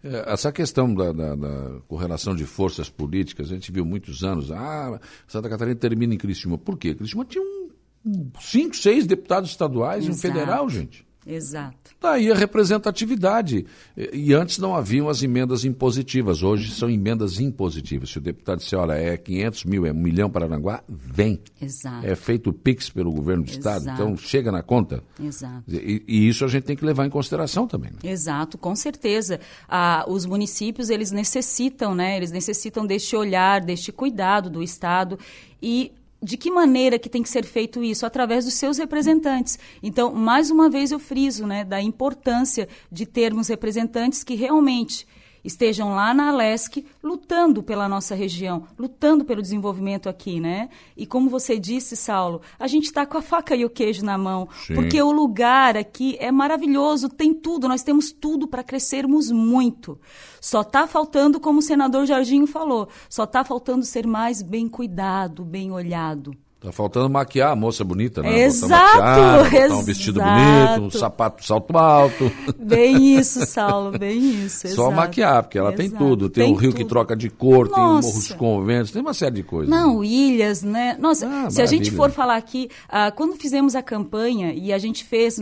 É, 0.03 0.33
essa 0.33 0.51
questão 0.51 0.91
da, 0.91 1.11
da, 1.11 1.35
da, 1.35 1.81
correlação 1.87 2.35
de 2.35 2.45
forças 2.45 2.89
políticas, 2.89 3.51
a 3.51 3.53
gente 3.53 3.71
viu 3.71 3.85
muitos 3.85 4.23
anos, 4.23 4.51
ah, 4.51 4.99
Santa 5.27 5.47
Catarina 5.47 5.75
termina 5.75 6.15
em 6.15 6.17
Criciúma. 6.17 6.57
Por 6.57 6.79
quê? 6.79 6.95
Criciúma 6.95 7.25
tinha 7.25 7.43
um, 7.43 8.31
cinco, 8.39 8.75
seis 8.75 9.05
deputados 9.05 9.51
estaduais 9.51 10.07
e 10.07 10.09
um 10.09 10.15
federal, 10.15 10.67
gente. 10.67 11.05
Exato. 11.25 11.91
Daí 12.01 12.31
a 12.31 12.35
representatividade. 12.35 13.65
E, 13.95 14.33
antes 14.33 14.57
não 14.57 14.73
haviam 14.73 15.09
as 15.09 15.21
emendas 15.21 15.65
impositivas, 15.65 16.41
hoje 16.41 16.71
são 16.71 16.89
emendas 16.89 17.39
impositivas. 17.39 18.09
Se 18.09 18.17
o 18.17 18.21
deputado 18.21 18.59
disser, 18.59 18.79
olha, 18.79 18.93
é 18.93 19.17
500 19.17 19.65
mil, 19.65 19.85
é 19.85 19.91
um 19.91 19.95
milhão 19.95 20.29
para 20.29 20.45
Aranguá, 20.45 20.81
vem. 20.87 21.39
Exato. 21.61 22.05
É 22.05 22.15
feito 22.15 22.49
o 22.49 22.53
PIX 22.53 22.89
pelo 22.89 23.11
governo 23.11 23.43
do 23.43 23.51
Exato. 23.51 23.79
Estado, 23.79 23.93
então 23.93 24.17
chega 24.17 24.51
na 24.51 24.63
conta. 24.63 25.03
Exato. 25.21 25.63
E, 25.67 26.03
e, 26.07 26.27
isso 26.27 26.45
a 26.45 26.47
gente 26.47 26.63
tem 26.63 26.75
que 26.75 26.85
levar 26.85 27.05
em 27.05 27.09
consideração 27.09 27.67
também. 27.67 27.91
Né? 27.91 28.09
Exato, 28.09 28.57
com 28.57 28.75
certeza. 28.75 29.39
Ah, 29.67 30.05
os 30.07 30.25
municípios, 30.25 30.89
eles 30.89 31.11
necessitam, 31.11 31.93
né? 31.93 32.15
Eles 32.15 32.31
necessitam 32.31 32.85
deste 32.85 33.15
olhar, 33.15 33.61
deste 33.61 33.91
cuidado 33.91 34.49
do 34.49 34.63
Estado 34.63 35.19
e 35.61 35.91
de 36.21 36.37
que 36.37 36.51
maneira 36.51 36.99
que 36.99 37.09
tem 37.09 37.23
que 37.23 37.29
ser 37.29 37.45
feito 37.45 37.83
isso? 37.83 38.05
Através 38.05 38.45
dos 38.45 38.53
seus 38.55 38.77
representantes. 38.77 39.57
Então, 39.81 40.13
mais 40.13 40.51
uma 40.51 40.69
vez 40.69 40.91
eu 40.91 40.99
friso 40.99 41.47
né, 41.47 41.63
da 41.63 41.81
importância 41.81 42.67
de 42.91 43.05
termos 43.05 43.47
representantes 43.47 44.23
que 44.23 44.35
realmente 44.35 45.07
estejam 45.43 45.93
lá 45.95 46.13
na 46.13 46.29
Alesc 46.29 46.85
lutando 47.03 47.63
pela 47.63 47.87
nossa 47.87 48.15
região, 48.15 48.67
lutando 48.77 49.25
pelo 49.25 49.41
desenvolvimento 49.41 50.09
aqui, 50.09 50.39
né? 50.39 50.69
E 50.95 51.05
como 51.05 51.29
você 51.29 51.59
disse, 51.59 51.95
Saulo, 51.95 52.41
a 52.59 52.67
gente 52.67 52.85
está 52.85 53.05
com 53.05 53.17
a 53.17 53.21
faca 53.21 53.55
e 53.55 53.65
o 53.65 53.69
queijo 53.69 54.03
na 54.03 54.17
mão, 54.17 54.47
Sim. 54.65 54.75
porque 54.75 55.01
o 55.01 55.11
lugar 55.11 55.77
aqui 55.77 56.17
é 56.19 56.31
maravilhoso, 56.31 57.09
tem 57.09 57.33
tudo, 57.33 57.67
nós 57.67 57.83
temos 57.83 58.11
tudo 58.11 58.47
para 58.47 58.63
crescermos 58.63 59.31
muito. 59.31 59.99
Só 60.41 60.61
está 60.61 60.87
faltando, 60.87 61.39
como 61.39 61.59
o 61.59 61.63
senador 61.63 62.05
Jardim 62.05 62.45
falou, 62.45 62.87
só 63.09 63.23
está 63.23 63.43
faltando 63.43 63.85
ser 63.85 64.07
mais 64.07 64.41
bem 64.41 64.67
cuidado, 64.67 65.43
bem 65.43 65.71
olhado. 65.71 66.35
Tá 66.61 66.73
faltando 66.73 67.09
maquiar 67.09 67.53
a 67.53 67.55
moça 67.55 67.85
bonita, 67.85 68.21
né? 68.21 68.41
Exato, 68.41 68.93
botar, 68.97 69.43
maquiar, 69.43 69.69
botar 69.69 69.75
um 69.77 69.83
vestido 69.83 70.19
bonito, 70.19 70.81
um 70.81 70.91
sapato, 70.91 71.45
salto 71.45 71.77
alto. 71.77 72.29
Bem 72.59 73.17
isso, 73.17 73.45
Saulo, 73.45 73.97
bem 73.97 74.45
isso. 74.45 74.67
Só 74.67 74.83
exato. 74.83 74.91
maquiar, 74.91 75.43
porque 75.43 75.57
ela 75.57 75.69
exato. 75.73 75.81
tem 75.81 75.97
tudo. 75.97 76.29
Tem, 76.29 76.43
tem 76.43 76.53
um 76.53 76.57
rio 76.57 76.71
tudo. 76.71 76.77
que 76.77 76.85
troca 76.85 77.15
de 77.15 77.29
cor, 77.29 77.69
Nossa. 77.69 77.75
tem 77.75 77.83
o 77.83 77.93
Morro 77.93 78.01
dos 78.01 78.31
Conventos, 78.33 78.91
tem 78.91 79.01
uma 79.01 79.13
série 79.13 79.35
de 79.35 79.43
coisas. 79.43 79.69
Não, 79.69 80.01
né? 80.01 80.07
ilhas, 80.07 80.61
né? 80.61 80.97
Nossa, 80.99 81.27
ah, 81.27 81.49
se 81.49 81.61
a 81.61 81.65
gente 81.65 81.91
for 81.91 82.11
falar 82.11 82.35
aqui, 82.35 82.69
ah, 82.89 83.09
quando 83.09 83.37
fizemos 83.37 83.73
a 83.73 83.81
campanha 83.81 84.53
e 84.53 84.73
a 84.73 84.77
gente 84.77 85.05
fez 85.05 85.41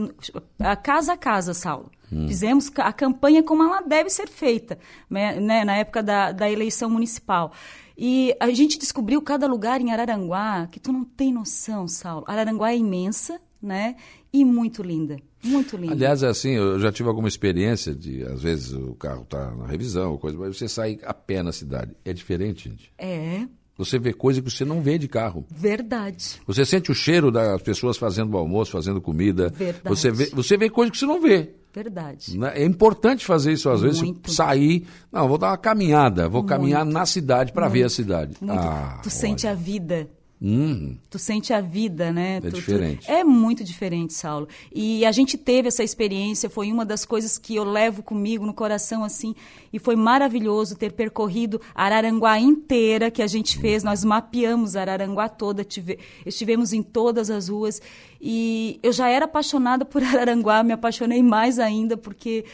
a 0.60 0.76
casa 0.76 1.14
a 1.14 1.18
casa, 1.18 1.54
Saulo. 1.56 1.90
Hum. 2.12 2.28
Fizemos 2.28 2.72
a 2.78 2.94
campanha 2.94 3.42
como 3.42 3.64
ela 3.64 3.82
deve 3.82 4.10
ser 4.10 4.30
feita, 4.30 4.78
né? 5.10 5.66
na 5.66 5.78
época 5.78 6.04
da, 6.04 6.32
da 6.32 6.50
eleição 6.50 6.90
municipal. 6.90 7.52
E 7.98 8.36
a 8.40 8.50
gente 8.52 8.78
descobriu 8.78 9.22
cada 9.22 9.48
lugar 9.48 9.82
em 9.82 9.92
Araranguá 9.92 10.68
que 10.72 10.80
tu 10.80 10.92
não 10.92 11.04
tem 11.04 11.34
noção, 11.34 11.88
Saulo. 11.88 12.24
Araranguá 12.28 12.72
é 12.72 12.78
imensa, 12.78 13.40
né? 13.62 13.96
E 14.32 14.46
muito 14.46 14.84
linda. 14.84 15.18
Muito 15.44 15.76
linda. 15.76 15.94
Aliás, 15.94 16.22
é 16.22 16.28
assim, 16.28 16.52
eu 16.52 16.80
já 16.80 16.92
tive 16.92 17.10
alguma 17.10 17.28
experiência 17.28 17.96
de, 17.96 18.24
às 18.24 18.44
vezes, 18.44 18.72
o 18.74 18.94
carro 18.96 19.24
está 19.24 19.56
na 19.56 19.66
revisão, 19.66 20.18
coisa, 20.18 20.38
mas 20.38 20.56
você 20.56 20.68
sai 20.68 21.00
a 21.04 21.14
pé 21.14 21.42
na 21.42 21.52
cidade. 21.52 21.96
É 22.06 22.14
diferente, 22.14 22.70
gente. 22.70 22.92
É. 23.00 23.48
Você 23.78 24.00
vê 24.00 24.12
coisa 24.12 24.42
que 24.42 24.50
você 24.50 24.66
não 24.66 24.82
vê 24.82 24.98
de 24.98 25.08
carro. 25.08 25.46
Verdade. 25.50 26.42
Você 26.48 26.66
sente 26.66 26.92
o 26.92 26.96
cheiro 26.96 27.32
das 27.32 27.62
pessoas 27.62 27.98
fazendo 27.98 28.34
o 28.34 28.38
almoço, 28.38 28.72
fazendo 28.72 29.00
comida. 29.00 29.50
Verdade. 29.50 29.88
Você 29.88 30.12
vê, 30.12 30.26
você 30.28 30.58
vê 30.58 30.70
coisa 30.70 30.92
que 30.92 30.98
você 30.98 31.06
não 31.06 31.22
vê. 31.22 31.52
Verdade. 31.78 32.36
Né? 32.40 32.54
É 32.56 32.66
importante 32.66 33.24
fazer 33.24 33.54
isso 33.54 33.70
às 33.70 33.82
vezes, 33.82 34.02
Muito. 34.02 34.32
sair. 34.32 34.88
Não, 35.12 35.28
vou 35.28 35.38
dar 35.38 35.50
uma 35.50 35.58
caminhada, 35.58 36.28
vou 36.28 36.42
Muito. 36.42 36.50
caminhar 36.50 36.84
na 36.84 37.06
cidade 37.06 37.54
para 37.54 37.68
ver 37.68 37.84
a 37.84 37.90
cidade. 37.90 38.36
Ah, 38.50 38.98
tu 39.04 39.10
olha. 39.10 39.16
sente 39.16 39.46
a 39.46 39.54
vida. 39.54 40.10
Hum. 40.40 40.96
Tu 41.10 41.18
sente 41.18 41.52
a 41.52 41.60
vida, 41.60 42.12
né? 42.12 42.38
É 42.38 42.42
tu, 42.42 42.52
diferente. 42.52 43.08
Tu... 43.08 43.12
É 43.12 43.24
muito 43.24 43.64
diferente, 43.64 44.14
Saulo. 44.14 44.48
E 44.72 45.04
a 45.04 45.12
gente 45.12 45.36
teve 45.38 45.68
essa 45.68 45.84
experiência, 45.84 46.50
foi 46.50 46.72
uma 46.72 46.86
das 46.86 47.06
coisas 47.06 47.40
que 47.40 47.56
eu 47.56 47.64
levo 47.64 48.04
comigo 48.04 48.46
no 48.46 48.54
coração, 48.54 49.04
assim, 49.04 49.34
e 49.74 49.80
foi 49.80 49.96
maravilhoso 49.96 50.76
ter 50.76 50.92
percorrido 50.94 51.60
Araranguá 51.74 52.40
inteira 52.40 53.10
que 53.10 53.24
a 53.24 53.28
gente 53.28 53.58
fez. 53.58 53.84
Nós 53.84 54.04
mapeamos 54.04 54.76
Araranguá 54.76 55.28
toda, 55.28 55.64
tive... 55.64 55.98
estivemos 56.26 56.72
em 56.72 56.84
todas 56.84 57.32
as 57.32 57.50
ruas. 57.50 57.82
E 58.22 58.80
eu 58.84 58.94
já 58.94 59.10
era 59.10 59.26
apaixonada 59.26 59.86
por 59.86 60.04
Araranguá, 60.06 60.64
me 60.64 60.74
apaixonei 60.74 61.24
mais 61.24 61.58
ainda, 61.58 61.98
porque 61.98 62.46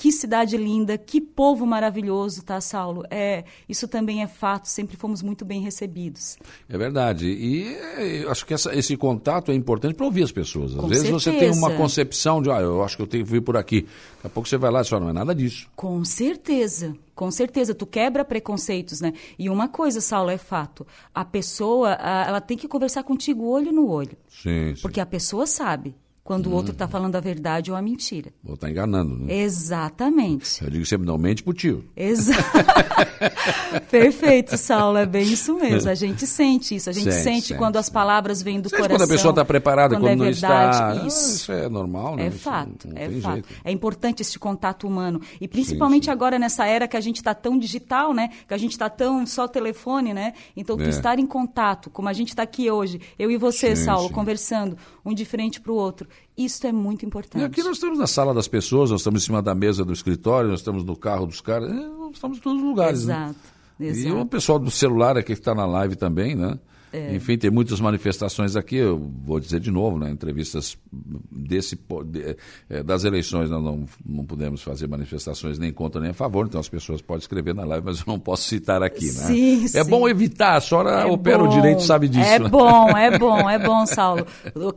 que 0.00 0.10
cidade 0.10 0.56
linda, 0.56 0.96
que 0.96 1.20
povo 1.20 1.66
maravilhoso, 1.66 2.42
tá, 2.42 2.58
Saulo? 2.58 3.04
É, 3.10 3.44
isso 3.68 3.86
também 3.86 4.22
é 4.22 4.26
fato, 4.26 4.64
sempre 4.64 4.96
fomos 4.96 5.20
muito 5.20 5.44
bem 5.44 5.60
recebidos. 5.60 6.38
É 6.70 6.78
verdade. 6.78 7.26
E 7.26 7.74
é, 7.74 8.24
acho 8.26 8.46
que 8.46 8.54
essa, 8.54 8.74
esse 8.74 8.96
contato 8.96 9.52
é 9.52 9.54
importante 9.54 9.92
para 9.92 10.06
ouvir 10.06 10.22
as 10.22 10.32
pessoas. 10.32 10.72
Às 10.72 10.80
Com 10.80 10.88
vezes 10.88 11.02
certeza. 11.02 11.30
você 11.32 11.38
tem 11.38 11.50
uma 11.50 11.72
concepção 11.72 12.40
de, 12.40 12.50
ah, 12.50 12.62
eu 12.62 12.82
acho 12.82 12.96
que 12.96 13.02
eu 13.02 13.06
tenho 13.06 13.26
que 13.26 13.30
vir 13.30 13.42
por 13.42 13.58
aqui. 13.58 13.82
Daqui 13.82 14.26
a 14.26 14.30
pouco 14.30 14.48
você 14.48 14.56
vai 14.56 14.70
lá 14.70 14.80
e 14.80 14.84
fala, 14.86 15.02
não 15.02 15.10
é 15.10 15.12
nada 15.12 15.34
disso. 15.34 15.68
Com 15.76 16.02
certeza. 16.02 16.96
Com 17.14 17.30
certeza, 17.30 17.74
tu 17.74 17.84
quebra 17.84 18.24
preconceitos, 18.24 19.02
né? 19.02 19.12
E 19.38 19.50
uma 19.50 19.68
coisa, 19.68 20.00
Saulo, 20.00 20.30
é 20.30 20.38
fato. 20.38 20.86
A 21.14 21.26
pessoa, 21.26 21.92
ela 21.92 22.40
tem 22.40 22.56
que 22.56 22.66
conversar 22.66 23.02
contigo 23.02 23.44
olho 23.44 23.70
no 23.70 23.86
olho. 23.86 24.16
Sim, 24.30 24.74
sim. 24.74 24.80
Porque 24.80 24.98
a 24.98 25.04
pessoa 25.04 25.46
sabe 25.46 25.94
quando 26.30 26.46
hum. 26.46 26.52
o 26.52 26.54
outro 26.54 26.70
está 26.70 26.84
uhum. 26.84 26.90
falando 26.92 27.16
a 27.16 27.20
verdade 27.20 27.72
ou 27.72 27.76
a 27.76 27.82
mentira. 27.82 28.32
Ou 28.46 28.54
está 28.54 28.70
enganando, 28.70 29.16
né? 29.18 29.34
Exatamente. 29.34 30.62
Eu 30.62 30.70
digo 30.70 30.86
sempre, 30.86 31.04
não 31.04 31.18
mente 31.18 31.42
pro 31.42 31.52
tio. 31.52 31.84
Exato. 31.96 32.40
Perfeito, 33.90 34.56
Saulo, 34.56 34.98
é 34.98 35.06
bem 35.06 35.24
isso 35.24 35.56
mesmo. 35.56 35.90
A 35.90 35.94
gente 35.96 36.28
sente 36.28 36.76
isso, 36.76 36.88
a 36.88 36.92
gente 36.92 37.10
sente, 37.10 37.24
sente, 37.24 37.46
sente 37.48 37.58
quando 37.58 37.78
as 37.78 37.88
palavras 37.88 38.42
vêm 38.42 38.60
do 38.60 38.68
sente 38.68 38.80
coração. 38.80 38.96
quando 38.96 39.10
a 39.10 39.12
pessoa 39.12 39.32
está 39.32 39.44
preparada, 39.44 39.96
quando, 39.96 40.02
quando 40.02 40.12
é 40.12 40.16
não 40.16 40.24
verdade, 40.24 40.76
está. 40.76 41.06
Isso. 41.08 41.34
isso 41.34 41.52
é 41.52 41.68
normal, 41.68 42.14
né? 42.14 42.26
É 42.26 42.30
fato, 42.30 42.88
é 42.94 43.08
fato. 43.08 43.32
Jeito. 43.32 43.48
É 43.64 43.72
importante 43.72 44.22
esse 44.22 44.38
contato 44.38 44.86
humano. 44.86 45.20
E 45.40 45.48
principalmente 45.48 46.04
sim, 46.04 46.10
sim. 46.10 46.12
agora 46.12 46.38
nessa 46.38 46.64
era 46.64 46.86
que 46.86 46.96
a 46.96 47.00
gente 47.00 47.16
está 47.16 47.34
tão 47.34 47.58
digital, 47.58 48.14
né? 48.14 48.30
Que 48.46 48.54
a 48.54 48.58
gente 48.58 48.70
está 48.70 48.88
tão 48.88 49.26
só 49.26 49.48
telefone, 49.48 50.14
né? 50.14 50.34
Então, 50.56 50.76
tu 50.76 50.84
é. 50.84 50.90
estar 50.90 51.18
em 51.18 51.26
contato, 51.26 51.90
como 51.90 52.08
a 52.08 52.12
gente 52.12 52.28
está 52.28 52.44
aqui 52.44 52.70
hoje, 52.70 53.00
eu 53.18 53.32
e 53.32 53.36
você, 53.36 53.74
sim, 53.74 53.84
Saulo, 53.84 54.10
conversando, 54.10 54.78
um 55.04 55.12
de 55.12 55.24
frente 55.24 55.60
para 55.60 55.72
o 55.72 55.74
outro. 55.74 56.08
Isso 56.36 56.66
é 56.66 56.72
muito 56.72 57.04
importante. 57.04 57.42
E 57.42 57.44
aqui 57.44 57.62
nós 57.62 57.76
estamos 57.76 57.98
na 57.98 58.06
sala 58.06 58.32
das 58.32 58.48
pessoas, 58.48 58.90
nós 58.90 59.00
estamos 59.00 59.22
em 59.22 59.26
cima 59.26 59.42
da 59.42 59.54
mesa 59.54 59.84
do 59.84 59.92
escritório, 59.92 60.48
nós 60.48 60.60
estamos 60.60 60.84
no 60.84 60.96
carro 60.96 61.26
dos 61.26 61.40
caras, 61.40 61.70
é, 61.70 61.90
estamos 62.12 62.38
em 62.38 62.40
todos 62.40 62.62
os 62.62 62.64
lugares. 62.64 63.00
Exato. 63.00 63.36
Né? 63.78 63.88
Exato. 63.88 64.08
E 64.08 64.20
o 64.20 64.26
pessoal 64.26 64.58
do 64.58 64.70
celular 64.70 65.16
aqui 65.16 65.26
que 65.26 65.32
está 65.32 65.54
na 65.54 65.66
live 65.66 65.96
também, 65.96 66.34
né? 66.34 66.58
É. 66.92 67.14
Enfim, 67.14 67.38
tem 67.38 67.50
muitas 67.50 67.80
manifestações 67.80 68.56
aqui, 68.56 68.76
eu 68.76 68.98
vou 68.98 69.38
dizer 69.38 69.60
de 69.60 69.70
novo, 69.70 69.96
né, 69.96 70.10
entrevistas 70.10 70.76
desse, 71.30 71.78
de, 72.06 72.36
é, 72.68 72.82
das 72.82 73.04
eleições, 73.04 73.48
nós 73.48 73.62
não, 73.62 73.84
não 74.04 74.24
podemos 74.24 74.60
fazer 74.60 74.88
manifestações 74.88 75.56
nem 75.56 75.72
contra 75.72 76.00
nem 76.00 76.10
a 76.10 76.14
favor, 76.14 76.46
então 76.46 76.60
as 76.60 76.68
pessoas 76.68 77.00
podem 77.00 77.20
escrever 77.20 77.54
na 77.54 77.64
live, 77.64 77.86
mas 77.86 78.00
eu 78.00 78.04
não 78.08 78.18
posso 78.18 78.48
citar 78.48 78.82
aqui. 78.82 79.04
Né? 79.04 79.10
Sim, 79.10 79.64
é 79.64 79.84
sim. 79.84 79.84
bom 79.84 80.08
evitar, 80.08 80.56
a 80.56 80.60
senhora 80.60 81.02
é 81.02 81.06
opera 81.06 81.38
bom, 81.38 81.44
o 81.44 81.48
direito, 81.48 81.82
sabe 81.82 82.08
disso. 82.08 82.28
É 82.28 82.40
né? 82.40 82.48
bom, 82.48 82.88
é 82.88 83.16
bom, 83.18 83.48
é 83.48 83.58
bom, 83.58 83.86
Saulo. 83.86 84.26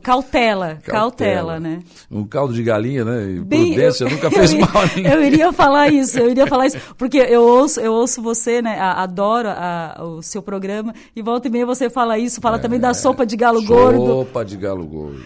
cautela, 0.02 0.80
cautela 0.84 1.60
né? 1.60 1.82
Um 2.08 2.24
caldo 2.24 2.54
de 2.54 2.62
galinha, 2.62 3.04
né? 3.04 3.42
Bem, 3.44 3.72
prudência 3.72 4.04
eu, 4.06 4.10
nunca 4.10 4.30
fez 4.30 4.52
eu, 4.52 4.60
mal 4.60 4.82
a 4.82 4.86
ninguém. 4.86 5.12
Eu 5.12 5.24
iria 5.24 5.52
falar 5.52 5.88
isso, 5.92 6.16
eu 6.18 6.30
iria 6.30 6.46
falar 6.46 6.68
isso, 6.68 6.78
porque 6.96 7.18
eu 7.18 7.42
ouço, 7.42 7.80
eu 7.80 7.92
ouço 7.92 8.22
você, 8.22 8.62
né? 8.62 8.78
Adoro 8.78 9.48
a, 9.48 10.00
o 10.04 10.22
seu 10.22 10.40
programa, 10.40 10.94
e 11.16 11.20
volta 11.20 11.48
e 11.48 11.50
meia 11.50 11.66
você 11.66 11.90
fala 11.90 12.03
isso, 12.18 12.40
fala 12.40 12.56
é. 12.56 12.60
também 12.60 12.78
da 12.78 12.94
sopa 12.94 13.24
de 13.26 13.36
galo 13.36 13.60
sopa 13.60 13.74
gordo. 13.74 14.06
Sopa 14.06 14.44
de 14.44 14.56
galo 14.56 14.84
gordo. 14.86 15.22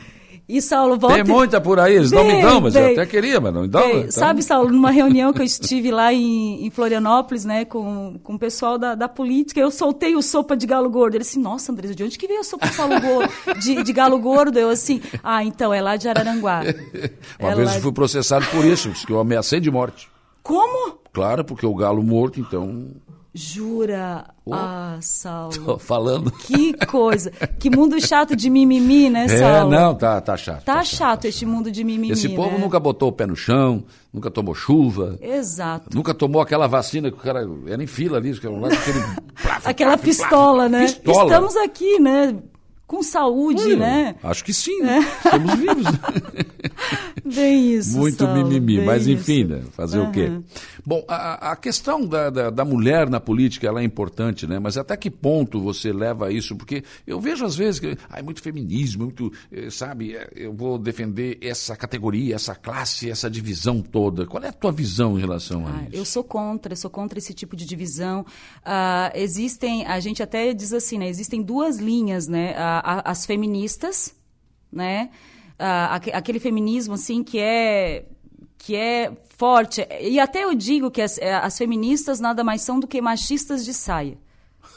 E 0.48 0.62
Saulo, 0.62 0.96
volta. 0.96 1.16
Tem 1.16 1.24
muita 1.24 1.60
por 1.60 1.78
aí, 1.78 1.94
eles 1.96 2.10
não 2.10 2.24
me 2.24 2.40
dão, 2.40 2.58
mas 2.58 2.74
eu 2.74 2.92
até 2.92 3.04
queria, 3.04 3.38
mas 3.38 3.52
não 3.52 3.62
me 3.62 3.68
dão. 3.68 3.86
Então... 3.86 4.10
Sabe, 4.10 4.42
Saulo, 4.42 4.70
numa 4.70 4.90
reunião 4.90 5.30
que 5.30 5.42
eu 5.42 5.44
estive 5.44 5.90
lá 5.90 6.10
em, 6.10 6.64
em 6.64 6.70
Florianópolis, 6.70 7.44
né, 7.44 7.66
com, 7.66 8.18
com 8.22 8.34
o 8.34 8.38
pessoal 8.38 8.78
da, 8.78 8.94
da 8.94 9.06
política, 9.06 9.60
eu 9.60 9.70
soltei 9.70 10.16
o 10.16 10.22
sopa 10.22 10.56
de 10.56 10.66
galo 10.66 10.88
gordo. 10.88 11.16
Ele 11.16 11.22
assim, 11.22 11.38
nossa, 11.38 11.70
Andresa, 11.70 11.94
de 11.94 12.02
onde 12.02 12.16
que 12.16 12.26
veio 12.26 12.40
a 12.40 12.44
sopa 12.44 12.66
de, 12.66 13.60
de, 13.60 13.82
de, 13.82 13.92
galo 13.92 14.18
gordo? 14.18 14.58
Eu 14.58 14.70
assim, 14.70 15.02
ah, 15.22 15.44
então, 15.44 15.74
é 15.74 15.82
lá 15.82 15.96
de 15.96 16.08
Araranguá. 16.08 16.62
Uma 17.38 17.52
é 17.52 17.54
vez 17.54 17.74
eu 17.74 17.82
fui 17.82 17.92
processado 17.92 18.46
por 18.46 18.64
isso, 18.64 18.90
que 19.06 19.12
eu 19.12 19.20
ameacei 19.20 19.60
de 19.60 19.70
morte. 19.70 20.08
Como? 20.42 20.98
Claro, 21.12 21.44
porque 21.44 21.66
o 21.66 21.74
galo 21.74 22.02
morto, 22.02 22.40
então 22.40 22.86
Jura? 23.38 24.24
Oh, 24.44 24.52
ah, 24.52 24.98
Saulo. 25.00 25.52
Tô 25.52 25.78
falando. 25.78 26.28
Que 26.32 26.72
coisa. 26.86 27.30
Que 27.30 27.70
mundo 27.70 28.00
chato 28.04 28.34
de 28.34 28.50
mimimi, 28.50 29.08
né, 29.08 29.26
é, 29.26 29.28
Saulo? 29.28 29.72
É, 29.72 29.78
não, 29.78 29.94
tá, 29.94 30.20
tá 30.20 30.36
chato. 30.36 30.64
Tá, 30.64 30.74
tá 30.74 30.84
chato, 30.84 30.98
chato 30.98 31.24
este 31.26 31.46
mundo 31.46 31.70
de 31.70 31.84
mimimi. 31.84 32.12
Esse 32.12 32.30
povo 32.30 32.56
né? 32.56 32.58
nunca 32.58 32.80
botou 32.80 33.10
o 33.10 33.12
pé 33.12 33.26
no 33.26 33.36
chão, 33.36 33.84
nunca 34.12 34.28
tomou 34.28 34.56
chuva. 34.56 35.16
Exato. 35.22 35.96
Nunca 35.96 36.12
tomou 36.12 36.42
aquela 36.42 36.66
vacina 36.66 37.12
que 37.12 37.16
o 37.16 37.20
cara 37.20 37.48
era 37.68 37.80
em 37.80 37.86
fila 37.86 38.18
ali, 38.18 38.30
aquele, 38.32 39.04
aquela 39.64 39.96
pistola, 39.96 40.68
né? 40.68 40.86
Pistola. 40.86 41.32
Estamos 41.32 41.56
aqui, 41.56 42.00
né? 42.00 42.34
com 42.88 43.02
saúde, 43.02 43.76
né? 43.76 44.16
Acho 44.22 44.42
que 44.42 44.54
sim, 44.54 44.82
é. 44.82 44.98
estamos 45.00 45.54
vivos. 45.56 45.84
Bem 47.34 47.74
isso. 47.74 47.96
Muito 47.96 48.24
Saulo, 48.24 48.48
mimimi, 48.48 48.80
mas 48.84 49.06
enfim, 49.06 49.44
né? 49.44 49.62
fazer 49.72 49.98
uhum. 49.98 50.08
o 50.08 50.12
quê? 50.12 50.40
Bom, 50.84 51.04
a, 51.06 51.52
a 51.52 51.56
questão 51.56 52.06
da, 52.06 52.30
da, 52.30 52.50
da, 52.50 52.64
mulher 52.64 53.10
na 53.10 53.20
política 53.20 53.66
ela 53.66 53.80
é 53.80 53.84
importante, 53.84 54.46
né? 54.46 54.58
Mas 54.58 54.78
até 54.78 54.96
que 54.96 55.10
ponto 55.10 55.60
você 55.60 55.92
leva 55.92 56.32
isso? 56.32 56.56
Porque 56.56 56.82
eu 57.06 57.20
vejo 57.20 57.44
às 57.44 57.56
vezes 57.56 57.80
que 57.80 57.96
ah, 58.08 58.18
é 58.18 58.22
muito 58.22 58.40
feminismo, 58.40 59.04
muito, 59.04 59.32
eh, 59.52 59.70
sabe? 59.70 60.14
Eh, 60.14 60.30
eu 60.36 60.52
vou 60.52 60.78
defender 60.78 61.38
essa 61.42 61.76
categoria, 61.76 62.34
essa 62.34 62.54
classe, 62.54 63.10
essa 63.10 63.30
divisão 63.30 63.82
toda. 63.82 64.26
Qual 64.26 64.42
é 64.42 64.48
a 64.48 64.52
tua 64.52 64.72
visão 64.72 65.18
em 65.18 65.20
relação 65.20 65.66
a 65.66 65.70
ah, 65.70 65.82
isso? 65.88 65.96
Eu 65.96 66.04
sou 66.04 66.24
contra, 66.24 66.72
eu 66.72 66.76
sou 66.76 66.90
contra 66.90 67.18
esse 67.18 67.34
tipo 67.34 67.54
de 67.54 67.66
divisão. 67.66 68.24
Uh, 68.60 69.12
existem, 69.14 69.86
a 69.86 70.00
gente 70.00 70.22
até 70.22 70.52
diz 70.54 70.72
assim, 70.72 70.98
né? 70.98 71.08
Existem 71.08 71.42
duas 71.42 71.78
linhas, 71.78 72.26
né? 72.28 72.52
Uh, 72.52 73.02
as 73.04 73.26
feministas, 73.26 74.14
né? 74.72 75.10
Aquele 75.58 76.38
feminismo 76.38 76.94
assim 76.94 77.22
que 77.22 77.38
é 77.38 78.06
que 78.56 78.74
é 78.76 79.12
forte 79.36 79.86
e 80.00 80.18
até 80.18 80.44
eu 80.44 80.54
digo 80.54 80.90
que 80.90 81.00
as, 81.00 81.16
é, 81.18 81.34
as 81.34 81.56
feministas 81.56 82.20
nada 82.20 82.42
mais 82.42 82.60
são 82.62 82.78
do 82.78 82.86
que 82.86 83.00
machistas 83.00 83.64
de 83.64 83.72
saia. 83.72 84.18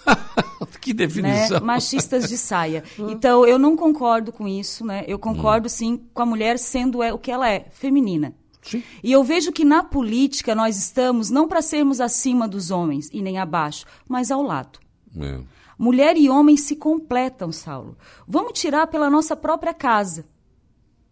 que 0.79 0.93
definição. 0.93 1.59
Né? 1.59 1.65
Machistas 1.65 2.27
de 2.27 2.38
saia. 2.38 2.83
Então, 3.09 3.45
eu 3.45 3.57
não 3.57 3.75
concordo 3.75 4.31
com 4.31 4.47
isso, 4.47 4.85
né? 4.85 5.03
Eu 5.07 5.19
concordo, 5.19 5.65
hum. 5.65 5.69
sim, 5.69 6.01
com 6.13 6.21
a 6.21 6.25
mulher 6.25 6.57
sendo 6.57 7.01
é, 7.03 7.13
o 7.13 7.17
que 7.17 7.31
ela 7.31 7.50
é, 7.50 7.67
feminina. 7.71 8.33
Sim. 8.61 8.83
E 9.03 9.11
eu 9.11 9.23
vejo 9.23 9.51
que 9.51 9.65
na 9.65 9.83
política 9.83 10.53
nós 10.53 10.77
estamos 10.77 11.29
não 11.29 11.47
para 11.47 11.61
sermos 11.61 12.00
acima 12.00 12.47
dos 12.47 12.69
homens 12.69 13.09
e 13.11 13.21
nem 13.21 13.39
abaixo, 13.39 13.85
mas 14.07 14.29
ao 14.29 14.41
lado. 14.41 14.79
É. 15.19 15.39
Mulher 15.77 16.15
e 16.15 16.29
homem 16.29 16.55
se 16.55 16.75
completam, 16.75 17.51
Saulo. 17.51 17.97
Vamos 18.27 18.59
tirar 18.59 18.85
pela 18.88 19.09
nossa 19.09 19.35
própria 19.35 19.73
casa 19.73 20.25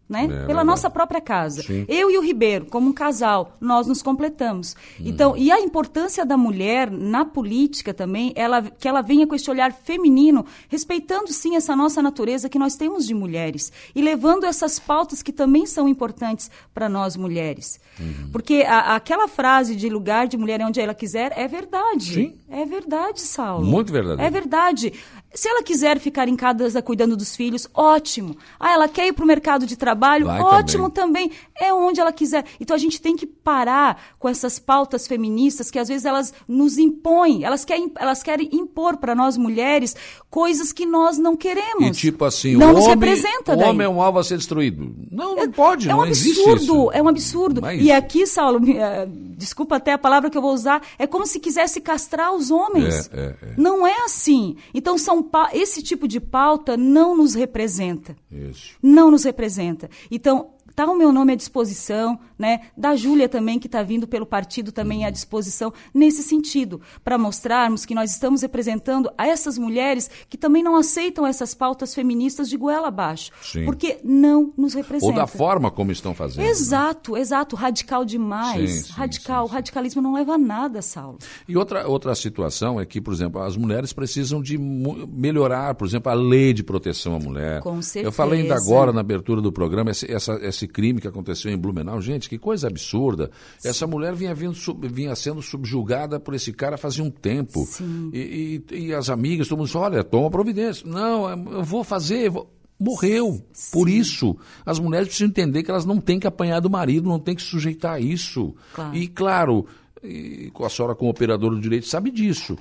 né? 0.09 0.23
É, 0.23 0.27
Pela 0.27 0.45
verdade. 0.45 0.65
nossa 0.65 0.89
própria 0.89 1.21
casa. 1.21 1.61
Sim. 1.61 1.85
Eu 1.87 2.09
e 2.09 2.17
o 2.17 2.21
Ribeiro, 2.21 2.65
como 2.65 2.89
um 2.89 2.93
casal, 2.93 3.55
nós 3.61 3.85
nos 3.85 4.01
completamos. 4.01 4.75
Hum. 4.99 5.03
Então, 5.05 5.37
e 5.37 5.51
a 5.51 5.61
importância 5.61 6.25
da 6.25 6.35
mulher 6.35 6.89
na 6.89 7.23
política 7.23 7.93
também, 7.93 8.33
ela, 8.35 8.63
que 8.63 8.87
ela 8.87 9.01
venha 9.01 9.27
com 9.27 9.35
esse 9.35 9.49
olhar 9.49 9.71
feminino, 9.71 10.45
respeitando 10.67 11.31
sim 11.31 11.55
essa 11.55 11.75
nossa 11.75 12.01
natureza 12.01 12.49
que 12.49 12.57
nós 12.57 12.75
temos 12.75 13.05
de 13.05 13.13
mulheres 13.13 13.71
e 13.93 14.01
levando 14.01 14.45
essas 14.45 14.79
pautas 14.79 15.21
que 15.21 15.31
também 15.31 15.67
são 15.67 15.87
importantes 15.87 16.49
para 16.73 16.89
nós 16.89 17.15
mulheres. 17.15 17.79
Uhum. 17.99 18.29
Porque 18.31 18.63
a, 18.67 18.95
aquela 18.95 19.27
frase 19.27 19.75
de 19.75 19.89
lugar 19.89 20.27
de 20.27 20.37
mulher 20.37 20.59
é 20.61 20.65
onde 20.65 20.79
ela 20.79 20.95
quiser 20.95 21.31
é 21.35 21.47
verdade. 21.47 22.13
Sim. 22.13 22.35
É 22.49 22.65
verdade, 22.65 23.21
Saulo. 23.21 23.65
Muito 23.65 23.91
verdade. 23.91 24.21
É 24.21 24.29
verdade. 24.29 24.93
Se 25.33 25.47
ela 25.47 25.61
quiser 25.61 25.99
ficar 25.99 26.27
em 26.27 26.35
casa 26.35 26.81
cuidando 26.81 27.15
dos 27.15 27.35
filhos, 27.35 27.67
ótimo. 27.73 28.35
Ah, 28.59 28.73
ela 28.73 28.87
quer 28.87 29.07
ir 29.07 29.13
para 29.13 29.23
o 29.23 29.27
mercado 29.27 29.65
de 29.65 29.75
trabalho, 29.77 30.25
Vai 30.25 30.41
ótimo 30.41 30.89
também. 30.89 31.29
também. 31.29 31.39
É 31.59 31.73
onde 31.73 31.99
ela 31.99 32.11
quiser. 32.11 32.45
Então 32.59 32.75
a 32.75 32.79
gente 32.79 32.99
tem 32.99 33.15
que 33.15 33.27
parar 33.27 34.01
com 34.17 34.27
essas 34.27 34.57
pautas 34.57 35.07
feministas 35.07 35.69
que 35.69 35.77
às 35.77 35.87
vezes 35.87 36.05
elas 36.05 36.33
nos 36.47 36.77
impõem. 36.77 37.43
Elas 37.43 37.63
querem, 37.63 37.91
elas 37.97 38.23
querem 38.23 38.49
impor 38.51 38.97
para 38.97 39.13
nós 39.13 39.37
mulheres 39.37 39.95
coisas 40.29 40.71
que 40.71 40.85
nós 40.85 41.17
não 41.17 41.35
queremos. 41.35 41.87
E 41.87 41.91
tipo 41.91 42.25
assim, 42.25 42.55
não 42.55 42.71
o 42.71 42.73
nos 42.73 42.85
homem, 42.85 42.99
representa 42.99 43.55
o 43.55 43.59
homem 43.59 43.85
é 43.85 43.89
um 43.89 44.01
alvo 44.01 44.19
a 44.19 44.23
ser 44.23 44.37
destruído. 44.37 44.95
Não, 45.11 45.35
não 45.35 45.51
pode, 45.51 45.89
é 45.89 45.93
um 45.93 45.97
não 45.97 46.03
absurdo, 46.05 46.29
existe 46.29 46.63
isso. 46.63 46.91
É 46.91 47.01
um 47.01 47.07
absurdo. 47.07 47.65
É 47.65 47.75
e 47.75 47.91
aqui, 47.91 48.25
Saulo, 48.25 48.61
eh, 48.67 49.07
desculpa 49.37 49.75
até 49.75 49.93
a 49.93 49.97
palavra 49.97 50.29
que 50.29 50.37
eu 50.37 50.41
vou 50.41 50.53
usar, 50.53 50.81
é 50.97 51.05
como 51.05 51.25
se 51.25 51.39
quisesse 51.39 51.81
castrar 51.81 52.33
os 52.33 52.51
homens. 52.51 53.09
É, 53.13 53.19
é, 53.19 53.35
é. 53.41 53.53
Não 53.57 53.85
é 53.85 54.05
assim. 54.05 54.55
Então 54.73 54.97
são 54.97 55.18
esse 55.53 55.81
tipo 55.81 56.07
de 56.07 56.19
pauta 56.19 56.75
não 56.77 57.15
nos 57.15 57.33
representa. 57.33 58.15
Isso. 58.31 58.75
Não 58.81 59.11
nos 59.11 59.23
representa. 59.23 59.89
Então, 60.11 60.51
Está 60.79 60.89
o 60.89 60.97
meu 60.97 61.11
nome 61.11 61.33
à 61.33 61.35
disposição, 61.35 62.17
né? 62.37 62.61
Da 62.77 62.95
Júlia 62.95 63.27
também, 63.27 63.59
que 63.59 63.67
está 63.67 63.83
vindo 63.83 64.07
pelo 64.07 64.25
partido 64.25 64.71
também 64.71 65.03
à 65.03 65.09
disposição, 65.09 65.73
nesse 65.93 66.23
sentido, 66.23 66.79
para 67.03 67.17
mostrarmos 67.17 67.85
que 67.85 67.93
nós 67.93 68.11
estamos 68.11 68.43
representando 68.43 69.11
a 69.17 69.27
essas 69.27 69.57
mulheres 69.57 70.09
que 70.29 70.37
também 70.37 70.63
não 70.63 70.77
aceitam 70.77 71.27
essas 71.27 71.53
pautas 71.53 71.93
feministas 71.93 72.47
de 72.47 72.55
goela 72.55 72.87
abaixo. 72.87 73.29
Sim. 73.41 73.65
Porque 73.65 73.99
não 74.05 74.53
nos 74.57 74.73
representam. 74.73 75.09
Ou 75.09 75.15
da 75.15 75.27
forma 75.27 75.69
como 75.69 75.91
estão 75.91 76.15
fazendo. 76.15 76.45
Né? 76.45 76.49
Exato, 76.49 77.11
né? 77.11 77.19
exato. 77.19 77.57
Radical 77.57 78.05
demais. 78.05 78.71
Sim, 78.71 78.83
sim, 78.83 78.93
Radical. 78.93 79.43
O 79.43 79.49
radicalismo 79.49 80.01
não 80.01 80.13
leva 80.13 80.35
a 80.35 80.37
nada, 80.37 80.81
Saulo. 80.81 81.19
E 81.45 81.57
outra, 81.57 81.89
outra 81.89 82.15
situação 82.15 82.79
é 82.79 82.85
que, 82.85 83.01
por 83.01 83.13
exemplo, 83.13 83.41
as 83.41 83.57
mulheres 83.57 83.91
precisam 83.91 84.41
de 84.41 84.57
melhorar, 84.57 85.75
por 85.75 85.85
exemplo, 85.85 86.09
a 86.09 86.15
lei 86.15 86.53
de 86.53 86.63
proteção 86.63 87.15
à 87.15 87.19
mulher. 87.19 87.59
Com 87.59 87.81
certeza. 87.81 88.07
Eu 88.07 88.13
falei 88.13 88.43
ainda 88.43 88.55
agora 88.55 88.93
na 88.93 89.01
abertura 89.01 89.41
do 89.41 89.51
programa, 89.51 89.91
esse, 89.91 90.09
essa, 90.09 90.39
esse 90.41 90.68
crime 90.69 91.01
que 91.01 91.07
aconteceu 91.07 91.51
em 91.51 91.57
Blumenau. 91.57 92.01
Gente, 92.01 92.29
que 92.29 92.37
coisa 92.37 92.67
absurda. 92.67 93.29
Sim. 93.57 93.69
Essa 93.69 93.85
mulher 93.85 94.13
vinha, 94.13 94.33
vindo, 94.33 94.55
vinha 94.83 95.15
sendo 95.15 95.41
subjugada 95.41 96.19
por 96.19 96.33
esse 96.33 96.53
cara 96.53 96.77
fazia 96.77 97.03
um 97.03 97.11
tempo. 97.11 97.67
E, 98.13 98.63
e, 98.71 98.87
e, 98.87 98.93
as 98.93 99.09
amigas, 99.09 99.47
todo 99.47 99.57
mundo 99.57 99.67
disse, 99.67 99.77
olha, 99.77 100.03
toma 100.03 100.29
providência. 100.29 100.87
Não, 100.87 101.29
eu 101.51 101.63
vou 101.63 101.83
fazer, 101.83 102.27
eu 102.27 102.31
vou 102.31 102.59
morreu. 102.79 103.43
Sim. 103.51 103.71
Por 103.73 103.89
isso, 103.89 104.37
as 104.65 104.79
mulheres 104.79 105.09
precisam 105.09 105.27
entender 105.27 105.63
que 105.63 105.69
elas 105.69 105.85
não 105.85 105.99
têm 105.99 106.19
que 106.19 106.27
apanhar 106.27 106.61
do 106.61 106.69
marido, 106.69 107.09
não 107.09 107.19
têm 107.19 107.35
que 107.35 107.41
sujeitar 107.41 107.95
a 107.95 107.99
isso. 107.99 108.55
Claro. 108.73 108.95
E, 108.95 109.07
claro, 109.07 109.65
e 110.01 110.51
a 110.63 110.69
senhora 110.69 110.95
como 110.95 111.11
operadora 111.11 111.55
do 111.55 111.61
direito 111.61 111.87
sabe 111.87 112.09
disso. 112.09 112.57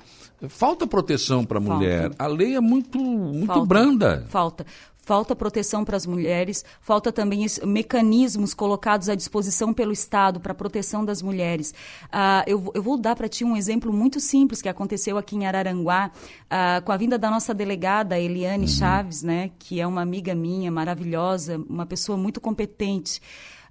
Falta 0.47 0.87
proteção 0.87 1.45
para 1.45 1.57
a 1.57 1.61
mulher. 1.61 2.11
A 2.17 2.27
lei 2.27 2.55
é 2.55 2.61
muito, 2.61 2.97
muito 2.99 3.47
falta, 3.47 3.65
branda. 3.65 4.25
Falta 4.29 4.65
falta 5.09 5.35
proteção 5.35 5.83
para 5.83 5.97
as 5.97 6.05
mulheres, 6.05 6.63
falta 6.81 7.11
também 7.11 7.43
mecanismos 7.65 8.53
colocados 8.53 9.09
à 9.09 9.15
disposição 9.15 9.73
pelo 9.73 9.91
Estado 9.91 10.39
para 10.39 10.51
a 10.51 10.55
proteção 10.55 11.03
das 11.03 11.23
mulheres. 11.23 11.73
Uh, 12.13 12.45
eu, 12.45 12.71
eu, 12.75 12.83
vou 12.83 12.95
dar 12.95 13.15
para 13.15 13.27
ti 13.27 13.43
um 13.43 13.57
exemplo 13.57 13.91
muito 13.91 14.19
simples 14.19 14.61
que 14.61 14.69
aconteceu 14.69 15.17
aqui 15.17 15.35
em 15.35 15.47
Araranguá, 15.47 16.11
uh, 16.13 16.85
com 16.85 16.91
a 16.91 16.97
vinda 16.97 17.17
da 17.17 17.27
nossa 17.27 17.55
delegada 17.55 18.19
Eliane 18.19 18.65
uhum. 18.65 18.67
Chaves, 18.67 19.23
né, 19.23 19.49
que 19.57 19.81
é 19.81 19.87
uma 19.87 20.03
amiga 20.03 20.35
minha, 20.35 20.69
maravilhosa, 20.69 21.57
uma 21.67 21.87
pessoa 21.87 22.15
muito 22.15 22.39
competente. 22.39 23.19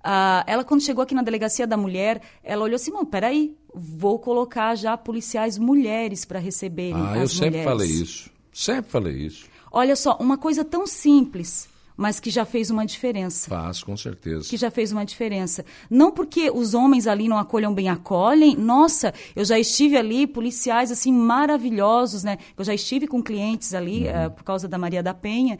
Uh, 0.00 0.42
ela, 0.44 0.64
quando 0.64 0.80
chegou 0.80 1.04
aqui 1.04 1.14
na 1.14 1.22
Delegacia 1.22 1.68
da 1.68 1.76
Mulher, 1.76 2.20
ela 2.42 2.64
olhou 2.64 2.74
assim, 2.74 2.90
peraí, 3.04 3.56
vou 3.72 4.18
colocar 4.18 4.74
já 4.74 4.96
policiais 4.96 5.56
mulheres 5.56 6.24
para 6.24 6.40
receberem 6.40 6.94
ah, 6.94 6.98
as 6.98 7.08
mulheres. 7.10 7.30
eu 7.30 7.38
sempre 7.38 7.62
falei 7.62 7.88
isso. 7.88 8.30
Sempre 8.52 8.90
falei 8.90 9.14
isso. 9.14 9.57
Olha 9.70 9.96
só, 9.96 10.16
uma 10.20 10.38
coisa 10.38 10.64
tão 10.64 10.86
simples, 10.86 11.68
mas 11.96 12.20
que 12.20 12.30
já 12.30 12.44
fez 12.44 12.70
uma 12.70 12.86
diferença. 12.86 13.48
Faz, 13.48 13.82
com 13.82 13.96
certeza. 13.96 14.48
Que 14.48 14.56
já 14.56 14.70
fez 14.70 14.92
uma 14.92 15.04
diferença. 15.04 15.64
Não 15.90 16.12
porque 16.12 16.48
os 16.48 16.72
homens 16.72 17.08
ali 17.08 17.28
não 17.28 17.36
acolham 17.36 17.74
bem, 17.74 17.88
acolhem. 17.88 18.56
Nossa, 18.56 19.12
eu 19.34 19.44
já 19.44 19.58
estive 19.58 19.96
ali, 19.96 20.26
policiais 20.26 20.92
assim 20.92 21.12
maravilhosos, 21.12 22.22
né? 22.22 22.38
Eu 22.56 22.64
já 22.64 22.72
estive 22.72 23.08
com 23.08 23.20
clientes 23.20 23.74
ali 23.74 24.06
uhum. 24.06 24.26
uh, 24.26 24.30
por 24.30 24.44
causa 24.44 24.68
da 24.68 24.78
Maria 24.78 25.02
da 25.02 25.12
Penha 25.12 25.58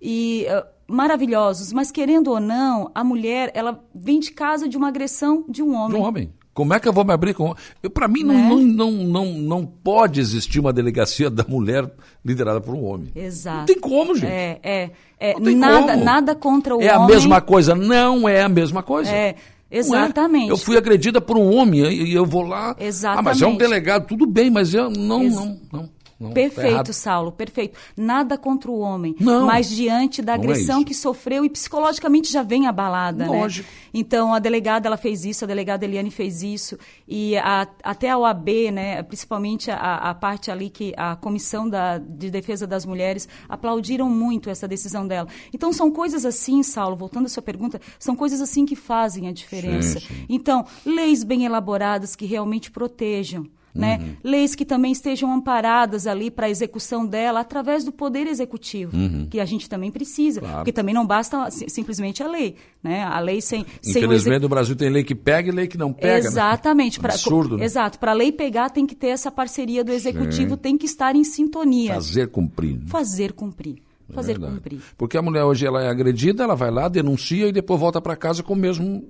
e 0.00 0.46
uh, 0.50 0.66
maravilhosos. 0.86 1.72
Mas 1.72 1.90
querendo 1.90 2.28
ou 2.28 2.38
não, 2.38 2.90
a 2.94 3.02
mulher 3.02 3.50
ela 3.54 3.82
vem 3.94 4.20
de 4.20 4.30
casa 4.30 4.68
de 4.68 4.76
uma 4.76 4.88
agressão 4.88 5.46
de 5.48 5.62
um 5.62 5.74
homem. 5.74 5.96
De 5.96 6.02
um 6.02 6.06
homem. 6.06 6.32
Como 6.58 6.74
é 6.74 6.80
que 6.80 6.88
eu 6.88 6.92
vou 6.92 7.04
me 7.04 7.12
abrir 7.12 7.34
com. 7.34 7.54
Para 7.94 8.08
mim, 8.08 8.24
não, 8.24 8.34
né? 8.34 8.48
não, 8.48 8.60
não, 8.60 8.90
não, 8.90 9.24
não 9.26 9.64
pode 9.64 10.18
existir 10.18 10.58
uma 10.58 10.72
delegacia 10.72 11.30
da 11.30 11.44
mulher 11.46 11.88
liderada 12.24 12.60
por 12.60 12.74
um 12.74 12.84
homem. 12.84 13.12
Exato. 13.14 13.58
Não 13.58 13.64
tem 13.66 13.78
como, 13.78 14.12
gente. 14.16 14.26
É, 14.26 14.58
é. 14.60 14.90
é 15.20 15.38
nada, 15.38 15.92
como. 15.92 16.04
nada 16.04 16.34
contra 16.34 16.74
o 16.74 16.82
é 16.82 16.86
homem. 16.86 16.88
É 16.88 16.94
a 16.94 17.06
mesma 17.06 17.40
coisa. 17.40 17.76
Não 17.76 18.28
é 18.28 18.42
a 18.42 18.48
mesma 18.48 18.82
coisa. 18.82 19.08
É. 19.08 19.36
Exatamente. 19.70 20.48
É. 20.48 20.52
Eu 20.52 20.56
fui 20.56 20.76
agredida 20.76 21.20
por 21.20 21.36
um 21.36 21.54
homem 21.54 21.80
e 21.92 22.12
eu 22.12 22.26
vou 22.26 22.42
lá. 22.42 22.74
Exatamente. 22.80 23.20
Ah, 23.20 23.22
mas 23.22 23.40
é 23.40 23.46
um 23.46 23.56
delegado, 23.56 24.08
tudo 24.08 24.26
bem, 24.26 24.50
mas 24.50 24.74
eu 24.74 24.90
não, 24.90 25.22
Ex 25.22 25.34
não, 25.36 25.60
não. 25.72 25.90
Não, 26.18 26.28
tá 26.30 26.34
perfeito, 26.34 26.68
errado. 26.72 26.92
Saulo, 26.92 27.30
perfeito. 27.32 27.78
Nada 27.96 28.36
contra 28.36 28.70
o 28.70 28.78
homem, 28.80 29.14
Não. 29.20 29.46
mas 29.46 29.70
diante 29.70 30.20
da 30.20 30.32
é 30.32 30.34
agressão 30.34 30.78
isso. 30.78 30.86
que 30.86 30.94
sofreu 30.94 31.44
e 31.44 31.48
psicologicamente 31.48 32.32
já 32.32 32.42
vem 32.42 32.66
abalada, 32.66 33.26
Lógico. 33.26 33.68
né? 33.70 33.88
Então 33.94 34.34
a 34.34 34.38
delegada 34.38 34.88
ela 34.88 34.96
fez 34.96 35.24
isso, 35.24 35.44
a 35.44 35.46
delegada 35.48 35.84
Eliane 35.84 36.10
fez 36.10 36.42
isso 36.42 36.76
e 37.06 37.36
a- 37.38 37.68
até 37.84 38.10
a 38.10 38.18
OAB, 38.18 38.70
né, 38.72 39.02
principalmente 39.02 39.70
a, 39.70 39.96
a 40.10 40.14
parte 40.14 40.50
ali 40.50 40.68
que 40.70 40.92
a 40.96 41.14
comissão 41.16 41.68
da, 41.68 41.98
de 41.98 42.30
defesa 42.30 42.66
das 42.66 42.84
mulheres 42.84 43.28
aplaudiram 43.48 44.10
muito 44.10 44.50
essa 44.50 44.66
decisão 44.68 45.06
dela. 45.06 45.28
Então 45.54 45.72
são 45.72 45.90
coisas 45.90 46.24
assim, 46.24 46.62
Saulo, 46.62 46.96
voltando 46.96 47.26
à 47.26 47.28
sua 47.28 47.42
pergunta, 47.42 47.80
são 47.98 48.14
coisas 48.16 48.40
assim 48.40 48.66
que 48.66 48.74
fazem 48.76 49.28
a 49.28 49.32
diferença. 49.32 50.00
Sim, 50.00 50.06
sim. 50.06 50.26
Então 50.28 50.64
leis 50.84 51.22
bem 51.22 51.44
elaboradas 51.44 52.16
que 52.16 52.26
realmente 52.26 52.70
protejam. 52.70 53.46
Né? 53.74 53.98
Uhum. 54.00 54.16
Leis 54.24 54.54
que 54.54 54.64
também 54.64 54.90
estejam 54.92 55.32
amparadas 55.32 56.06
ali 56.06 56.30
para 56.30 56.46
a 56.46 56.50
execução 56.50 57.06
dela 57.06 57.40
através 57.40 57.84
do 57.84 57.92
poder 57.92 58.26
executivo, 58.26 58.92
que 59.30 59.38
a 59.38 59.44
gente 59.44 59.68
também 59.68 59.90
precisa, 59.90 60.40
Uhum. 60.40 60.46
Claro. 60.46 60.58
porque 60.60 60.72
também 60.72 60.94
não 60.94 61.06
basta 61.06 61.50
si- 61.50 61.68
simplesmente 61.68 62.22
a 62.22 62.26
lei, 62.28 62.56
né? 62.82 63.04
A 63.04 63.20
lei 63.20 63.40
sem, 63.40 63.64
sem 63.82 63.92
o 63.92 63.98
Infelizmente, 64.06 64.28
exec- 64.36 64.42
no 64.42 64.48
Brasil 64.48 64.74
tem 64.74 64.88
lei 64.90 65.04
que 65.04 65.14
pega 65.14 65.48
e 65.48 65.52
lei 65.52 65.66
que 65.66 65.78
não 65.78 65.92
pega. 65.92 66.22
né? 66.22 66.28
Exatamente. 66.28 66.98
pra- 66.98 67.12
Absurdo, 67.12 67.56
né? 67.58 67.64
Exato. 67.64 67.98
Para 67.98 68.10
a 68.12 68.14
lei 68.14 68.32
pegar, 68.32 68.70
tem 68.70 68.86
que 68.86 68.94
ter 68.94 69.08
essa 69.08 69.30
parceria 69.30 69.84
do 69.84 69.92
executivo, 69.92 70.56
tem 70.56 70.76
que 70.78 70.86
estar 70.86 71.14
em 71.14 71.22
sintonia. 71.24 71.94
Fazer 71.94 72.28
cumprir. 72.28 72.74
né? 72.78 72.82
Fazer 72.86 73.32
cumprir. 73.32 73.76
Fazer 74.10 74.30
É 74.32 74.34
Verdade. 74.34 74.54
cumprir. 74.54 74.80
Porque 74.96 75.18
a 75.18 75.22
mulher 75.22 75.44
hoje 75.44 75.66
ela 75.66 75.82
é 75.82 75.88
agredida, 75.90 76.42
ela 76.42 76.54
vai 76.56 76.70
lá, 76.70 76.88
denuncia 76.88 77.46
e 77.46 77.52
depois 77.52 77.78
volta 77.78 78.00
para 78.00 78.16
casa 78.16 78.42
com 78.42 78.54
o 78.54 78.56
mesmo 78.56 79.04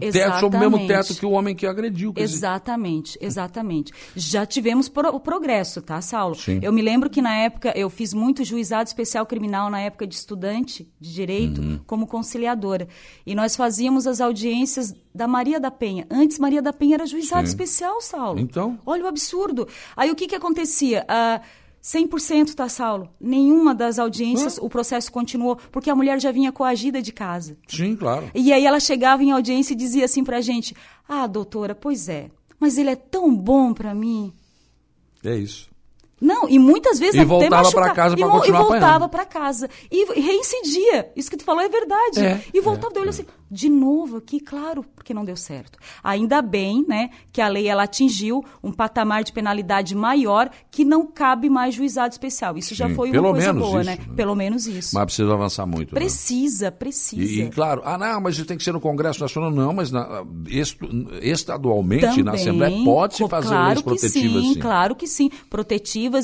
teto, 0.00 0.40
sob 0.40 0.56
o 0.56 0.60
mesmo 0.60 0.86
teto 0.86 1.14
que 1.14 1.24
o 1.26 1.30
homem 1.30 1.54
que 1.54 1.66
agrediu. 1.66 2.12
Exatamente, 2.16 3.18
exatamente. 3.20 3.92
Já 4.16 4.44
tivemos 4.44 4.88
pro- 4.88 5.14
o 5.14 5.20
progresso, 5.20 5.80
tá, 5.80 6.00
Saulo? 6.00 6.34
Sim. 6.34 6.60
Eu 6.62 6.72
me 6.72 6.82
lembro 6.82 7.08
que 7.08 7.22
na 7.22 7.34
época 7.36 7.72
eu 7.76 7.88
fiz 7.88 8.12
muito 8.12 8.44
juizado 8.44 8.86
especial 8.88 9.24
criminal 9.26 9.70
na 9.70 9.80
época 9.80 10.06
de 10.06 10.14
estudante 10.14 10.88
de 11.00 11.12
direito 11.12 11.60
Uhum. 11.60 11.80
como 11.86 12.06
conciliadora. 12.06 12.88
E 13.24 13.34
nós 13.34 13.54
fazíamos 13.56 14.06
as 14.06 14.20
audiências 14.20 14.94
da 15.14 15.28
Maria 15.28 15.60
da 15.60 15.70
Penha. 15.70 16.06
Antes 16.10 16.38
Maria 16.38 16.62
da 16.62 16.72
Penha 16.72 16.94
era 16.94 17.06
juizado 17.06 17.46
Sim. 17.46 17.50
especial, 17.52 18.00
Saulo. 18.00 18.40
Então? 18.40 18.78
Olha 18.84 19.04
o 19.04 19.06
absurdo. 19.06 19.68
Aí 19.96 20.10
o 20.10 20.14
que 20.16 20.26
que 20.26 20.34
acontecia? 20.34 21.04
Ah, 21.08 21.40
100%, 21.82 22.54
tá, 22.54 22.68
Saulo? 22.68 23.10
Nenhuma 23.20 23.74
das 23.74 23.98
audiências 23.98 24.56
o 24.58 24.68
processo 24.68 25.10
continuou, 25.10 25.56
porque 25.72 25.90
a 25.90 25.96
mulher 25.96 26.20
já 26.20 26.30
vinha 26.30 26.52
coagida 26.52 27.02
de 27.02 27.12
casa. 27.12 27.56
Sim, 27.66 27.96
claro. 27.96 28.30
E 28.34 28.52
aí 28.52 28.64
ela 28.64 28.78
chegava 28.78 29.24
em 29.24 29.32
audiência 29.32 29.72
e 29.72 29.76
dizia 29.76 30.04
assim 30.04 30.22
pra 30.22 30.40
gente: 30.40 30.76
Ah, 31.08 31.26
doutora, 31.26 31.74
pois 31.74 32.08
é, 32.08 32.30
mas 32.60 32.78
ele 32.78 32.90
é 32.90 32.96
tão 32.96 33.34
bom 33.34 33.74
pra 33.74 33.94
mim. 33.94 34.32
É 35.24 35.34
isso. 35.34 35.71
Não, 36.22 36.48
e 36.48 36.58
muitas 36.58 36.98
vezes 37.00 37.20
E 37.20 37.24
voltava 37.24 37.70
pra 37.72 37.90
casa 37.94 38.14
vo- 38.16 38.30
continuar 38.30 38.60
E 38.60 38.62
voltava 38.62 39.08
pra 39.08 39.24
casa. 39.24 39.68
E 39.90 40.04
reincidia. 40.20 41.10
Isso 41.16 41.28
que 41.28 41.36
tu 41.36 41.44
falou 41.44 41.60
é 41.62 41.68
verdade. 41.68 42.20
É, 42.24 42.40
e 42.54 42.60
voltava, 42.60 42.88
é, 42.88 42.94
daí 42.94 43.00
olhei 43.02 43.10
assim, 43.10 43.24
de 43.50 43.68
novo 43.68 44.18
aqui, 44.18 44.38
claro, 44.40 44.84
porque 44.94 45.12
não 45.12 45.24
deu 45.24 45.36
certo. 45.36 45.78
Ainda 46.02 46.40
bem, 46.40 46.84
né, 46.88 47.10
que 47.32 47.40
a 47.40 47.48
lei 47.48 47.66
ela 47.66 47.82
atingiu 47.82 48.42
um 48.62 48.70
patamar 48.72 49.24
de 49.24 49.32
penalidade 49.32 49.94
maior 49.96 50.48
que 50.70 50.84
não 50.84 51.06
cabe 51.06 51.50
mais 51.50 51.74
juizado 51.74 52.12
especial. 52.12 52.56
Isso 52.56 52.74
já 52.74 52.88
Sim, 52.88 52.94
foi 52.94 53.10
pelo 53.10 53.26
uma 53.26 53.32
coisa 53.32 53.52
boa, 53.52 53.80
isso, 53.80 53.90
né? 53.90 53.98
né? 54.06 54.14
Pelo 54.16 54.34
menos 54.34 54.66
isso. 54.66 54.94
Mas 54.94 55.04
precisa 55.06 55.32
avançar 55.34 55.66
muito. 55.66 55.92
né? 55.94 56.00
Precisa, 56.00 56.68
E, 56.68 56.70
precisa. 56.70 57.42
e, 57.42 57.50
claro, 57.50 57.82
ah, 57.84 57.98
não, 57.98 58.20
mas 58.20 58.36
isso 58.36 58.44
tem 58.46 58.56
que 58.56 58.62
ser 58.62 58.72
no 58.72 58.80
Congresso 58.80 59.20
Nacional. 59.20 59.50
Não, 59.50 59.72
mas 59.72 59.90
na, 59.90 60.24
estadualmente, 61.20 62.22
na 62.22 62.32
Assembleia, 62.32 62.84
pode-se 62.84 63.22
co- 63.22 63.28
fazer 63.28 63.48
claro 63.48 63.66
leis 63.68 63.78
que 63.78 63.84
protetivas. 63.84 64.42
sim, 64.42 64.54
sim. 64.54 64.60
claro 64.60 64.94
que 64.94 65.06
sim, 65.06 65.30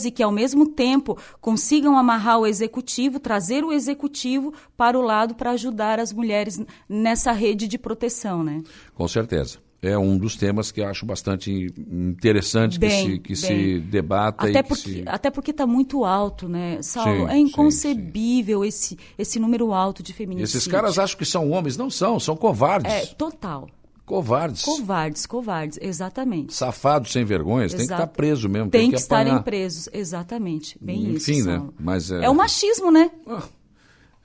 e 0.04 0.10
que 0.10 0.22
ao 0.22 0.32
mesmo 0.32 0.66
tempo 0.66 1.18
consigam 1.40 1.96
amarrar 1.96 2.38
o 2.38 2.46
executivo, 2.46 3.18
trazer 3.20 3.64
o 3.64 3.72
executivo 3.72 4.52
para 4.76 4.98
o 4.98 5.02
lado 5.02 5.34
para 5.34 5.52
ajudar 5.52 5.98
as 6.00 6.12
mulheres 6.12 6.60
nessa 6.88 7.32
rede 7.32 7.66
de 7.66 7.78
proteção, 7.78 8.42
né? 8.42 8.62
Com 8.94 9.06
certeza. 9.08 9.58
É 9.80 9.96
um 9.96 10.18
dos 10.18 10.34
temas 10.34 10.72
que 10.72 10.80
eu 10.80 10.88
acho 10.88 11.06
bastante 11.06 11.72
interessante 11.88 12.80
Bem, 12.80 13.20
que, 13.20 13.36
se, 13.36 13.46
que 13.46 13.46
se 13.46 13.78
debata 13.78 14.48
Até 14.48 14.58
e 14.58 14.62
que 14.62 14.68
porque 14.68 14.90
se... 14.90 15.04
até 15.06 15.30
porque 15.30 15.50
está 15.52 15.68
muito 15.68 16.04
alto, 16.04 16.48
né, 16.48 16.82
Saulo? 16.82 17.20
Sim, 17.20 17.24
é 17.26 17.34
sim, 17.34 17.38
inconcebível 17.38 18.64
esse 18.64 18.98
esse 19.16 19.38
número 19.38 19.72
alto 19.72 20.02
de 20.02 20.12
feminicídio. 20.12 20.58
Esses 20.58 20.66
caras 20.66 20.98
acham 20.98 21.16
que 21.16 21.24
são 21.24 21.50
homens. 21.50 21.76
Não 21.76 21.88
são, 21.90 22.18
são 22.18 22.36
covardes. 22.36 22.92
é 22.92 23.06
total. 23.06 23.68
Covardes. 24.08 24.62
Covardes, 24.62 25.26
covardes, 25.26 25.78
exatamente. 25.80 26.54
Safados 26.54 27.12
sem 27.12 27.24
vergonhas. 27.24 27.72
Tem 27.72 27.78
que 27.80 27.84
Exato. 27.86 28.02
estar 28.02 28.12
preso 28.14 28.48
mesmo. 28.48 28.70
Tem, 28.70 28.80
Tem, 28.82 28.90
que, 28.90 28.96
estarem 28.96 29.26
apanhar. 29.32 29.42
presos, 29.44 29.88
exatamente. 29.92 30.76
Bem 30.80 31.12
isso. 31.12 31.30
Enfim, 31.30 31.42
né? 31.42 31.62
Mas 31.78 32.10
é- 32.10 32.24
é 32.24 32.30
o 32.30 32.34
machismo, 32.34 32.90
né? 32.90 33.10
Ah, 33.26 33.42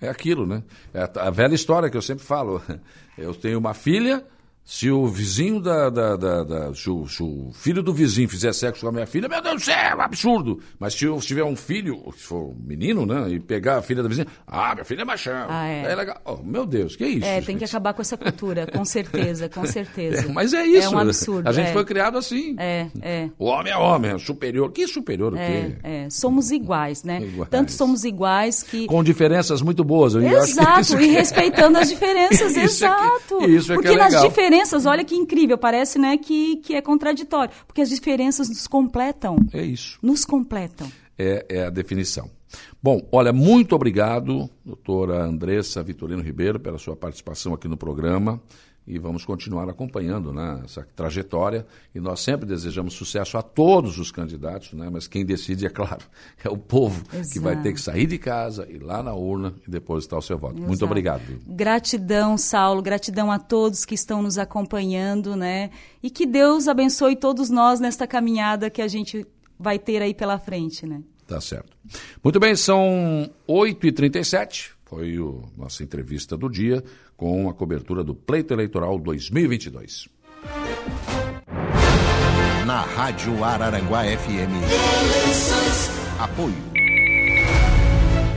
É 0.02 0.10
aquilo, 0.10 0.46
né? 0.46 0.64
É 0.94 1.02
a, 1.04 1.28
a 1.28 1.30
velha 1.30 1.54
história 1.56 1.90
que 1.90 1.96
eu 1.98 2.02
sempre 2.02 2.24
falo. 2.26 2.62
Eu 3.18 3.36
tenho 3.36 3.60
uma 3.60 3.74
filha, 3.76 4.26
se 4.66 4.90
o 4.90 5.06
vizinho 5.08 5.60
da. 5.60 5.90
da, 5.90 6.16
da- 6.16 6.44
da- 6.44 6.74
se, 6.74 6.90
o, 6.90 7.06
se 7.08 7.22
o 7.22 7.52
filho 7.54 7.84
do 7.84 7.94
vizinho 7.94 8.30
fizer 8.30 8.54
sexo 8.54 8.82
com 8.82 8.88
a 8.88 8.92
minha 8.94 9.06
filha, 9.06 9.28
meu 9.28 9.42
Deus 9.42 9.56
do 9.56 9.66
céu, 9.66 10.00
absurdo! 10.02 10.60
Mas 10.80 10.94
se 10.94 11.04
eu 11.06 11.20
se 11.20 11.28
tiver 11.28 11.44
um 11.44 11.56
filho, 11.56 12.02
se 12.16 12.24
for 12.24 12.50
um 12.52 12.56
menino, 12.66 13.06
né? 13.06 13.30
E 13.30 13.40
pegar 13.42 13.78
a 13.78 13.82
filha 13.82 14.02
da 14.02 14.08
vizinha, 14.08 14.26
ah, 14.48 14.74
minha 14.74 14.86
filha 14.86 15.02
é 15.02 15.06
machão. 15.06 15.48
Ah, 15.50 15.68
é. 15.68 15.94
legal. 15.94 16.22
Oh, 16.24 16.38
meu 16.38 16.66
Deus, 16.66 16.96
que 16.96 17.06
isso? 17.06 17.26
É, 17.26 17.42
tem 17.42 17.56
que 17.58 17.66
gente? 17.66 17.66
acabar 17.72 17.94
com 17.94 18.02
essa 18.02 18.16
cultura, 18.18 18.66
com 18.66 18.84
certeza, 18.86 19.50
com 19.50 19.66
certeza. 19.66 20.28
É, 20.30 20.32
mas 20.32 20.54
é 20.54 20.66
isso. 20.66 20.88
É 20.88 20.90
um 20.96 21.00
absurdo. 21.00 21.48
A 21.48 21.52
gente 21.52 21.68
é. 21.70 21.74
foi 21.74 21.84
criado 21.84 22.18
assim. 22.18 22.56
É, 22.58 22.88
é. 23.02 23.30
O 23.38 23.46
homem 23.46 23.72
é 23.74 23.78
homem, 23.78 24.12
é 24.12 24.18
superior. 24.18 24.72
Que 24.72 24.88
superior 24.88 25.34
o 25.34 25.38
É, 25.38 25.46
quê? 25.48 25.76
é. 25.84 26.10
Somos 26.10 26.52
iguais, 26.52 27.04
né? 27.04 27.22
Iguais. 27.22 27.50
Tanto 27.50 27.72
somos 27.74 28.06
iguais 28.06 28.64
que. 28.64 28.86
Com 28.88 29.04
diferenças 29.04 29.62
muito 29.62 29.84
boas. 29.84 30.14
Eu 30.16 30.22
acho 30.22 30.30
que 30.46 30.52
Exato, 30.62 30.80
isso 30.82 30.96
e 30.96 31.00
que- 31.00 31.08
respeitando 31.08 31.78
as 31.78 31.90
diferenças, 31.90 32.56
Isso 32.56 32.86
é 32.86 32.90
que- 32.90 33.04
exato. 33.04 33.50
isso 33.50 33.74
é 33.74 33.76
que 33.76 33.82
porque 33.82 33.88
é 33.90 33.98
nas 33.98 34.14
legal. 34.14 34.22
Diferenças, 34.54 34.86
olha 34.86 35.04
que 35.04 35.16
incrível, 35.16 35.58
parece 35.58 35.98
né, 35.98 36.16
que, 36.18 36.58
que 36.58 36.76
é 36.76 36.82
contraditório. 36.82 37.54
Porque 37.66 37.82
as 37.82 37.90
diferenças 37.90 38.50
nos 38.50 38.68
completam. 38.68 39.36
É 39.52 39.64
isso. 39.64 39.98
Nos 40.02 40.24
completam. 40.26 40.92
é, 41.18 41.46
é 41.50 41.66
a 41.66 41.70
definição. 41.70 42.30
Bom, 42.82 43.08
olha, 43.12 43.34
muito 43.34 43.76
obrigado, 43.76 44.48
doutora 44.64 45.24
Andressa 45.24 45.82
Vitorino 45.82 46.22
Ribeiro, 46.22 46.60
pela 46.60 46.78
sua 46.78 46.96
participação 46.96 47.54
aqui 47.54 47.68
no 47.68 47.78
programa. 47.78 48.40
E 48.86 49.00
vamos 49.00 49.24
continuar 49.24 49.70
acompanhando 49.70 50.34
né, 50.34 50.62
essa 50.66 50.86
trajetória. 50.96 51.66
E 51.96 52.00
nós 52.00 52.20
sempre 52.20 52.46
desejamos 52.46 52.94
sucesso 52.94 53.38
a 53.38 53.42
todos 53.42 53.98
os 53.98 54.12
candidatos, 54.12 54.74
né, 54.74 54.90
mas 54.92 55.08
quem 55.08 55.26
decide, 55.26 55.66
é 55.66 55.70
claro, 55.70 56.04
é 56.44 56.50
o 56.50 56.58
povo 56.58 57.04
que 57.32 57.40
vai 57.40 57.62
ter 57.62 57.74
que 57.74 57.80
sair 57.80 58.06
de 58.06 58.18
casa, 58.18 58.68
ir 58.70 58.84
lá 58.84 59.02
na 59.02 59.14
urna 59.14 59.54
e 59.66 59.72
depositar 59.72 60.20
o 60.20 60.22
seu 60.22 60.38
voto. 60.38 60.56
Muito 60.56 60.72
Exato. 60.72 60.86
obrigado. 60.86 61.22
Gratidão, 61.48 62.38
Saulo, 62.38 62.82
gratidão 62.82 63.32
a 63.32 63.40
todos 63.40 63.86
que 63.86 63.96
estão 63.96 64.22
nos 64.22 64.38
acompanhando, 64.38 65.36
né? 65.36 65.70
E 66.02 66.10
que 66.10 66.26
Deus 66.26 66.68
abençoe 66.68 67.16
todos 67.16 67.50
nós 67.50 67.80
nesta 67.80 68.06
caminhada 68.06 68.70
que 68.70 68.82
a 68.82 68.88
gente 68.88 69.26
vai 69.58 69.80
ter 69.80 70.02
aí 70.02 70.14
pela 70.14 70.38
frente, 70.38 70.86
né? 70.86 71.02
Tá 71.26 71.40
certo. 71.40 71.76
Muito 72.24 72.40
bem, 72.40 72.56
são 72.56 73.30
8h37. 73.48 74.72
Foi 74.94 75.16
a 75.18 75.60
nossa 75.60 75.82
entrevista 75.84 76.38
do 76.38 76.48
dia 76.48 76.84
com 77.18 77.50
a 77.50 77.54
cobertura 77.54 78.04
do 78.04 78.14
Pleito 78.14 78.54
Eleitoral 78.54 79.00
2022. 79.00 80.08
Na 82.68 82.82
Rádio 82.82 83.44
Araranguá 83.44 84.04
FM. 84.04 84.54
Apoio. 86.20 86.73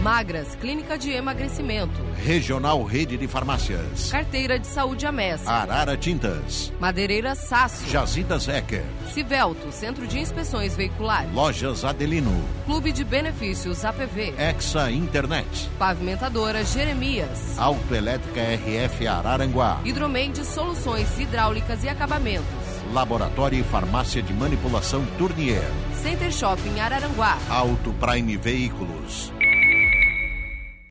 Magras, 0.06 0.54
Clínica 0.60 0.96
de 0.96 1.10
Emagrecimento. 1.10 2.00
Regional 2.24 2.84
Rede 2.84 3.16
de 3.16 3.26
Farmácias. 3.26 4.08
Carteira 4.08 4.56
de 4.56 4.68
Saúde 4.68 5.04
Amessa. 5.04 5.50
Arara 5.50 5.96
Tintas. 5.96 6.72
Madeireira 6.78 7.34
Sasso. 7.34 7.90
Jazidas 7.90 8.46
Ecker. 8.46 8.84
Civelto, 9.12 9.72
Centro 9.72 10.06
de 10.06 10.20
Inspeções 10.20 10.76
Veiculares. 10.76 11.32
Lojas 11.34 11.84
Adelino. 11.84 12.40
Clube 12.66 12.92
de 12.92 13.02
Benefícios 13.02 13.84
APV. 13.84 14.32
Exa 14.38 14.92
Internet. 14.92 15.68
Pavimentadora 15.76 16.64
Jeremias. 16.64 17.58
Autoelétrica 17.58 18.40
RF 18.40 19.08
Araranguá. 19.08 19.80
Hidromendes 19.84 20.46
Soluções 20.46 21.18
Hidráulicas 21.18 21.82
e 21.82 21.88
Acabamentos. 21.88 22.46
Laboratório 22.92 23.58
e 23.58 23.64
Farmácia 23.64 24.22
de 24.22 24.32
Manipulação 24.32 25.04
Tournier. 25.18 25.68
Center 26.00 26.30
Shopping 26.30 26.78
Araranguá. 26.78 27.36
Auto 27.50 27.92
Prime 27.94 28.36
Veículos. 28.36 29.32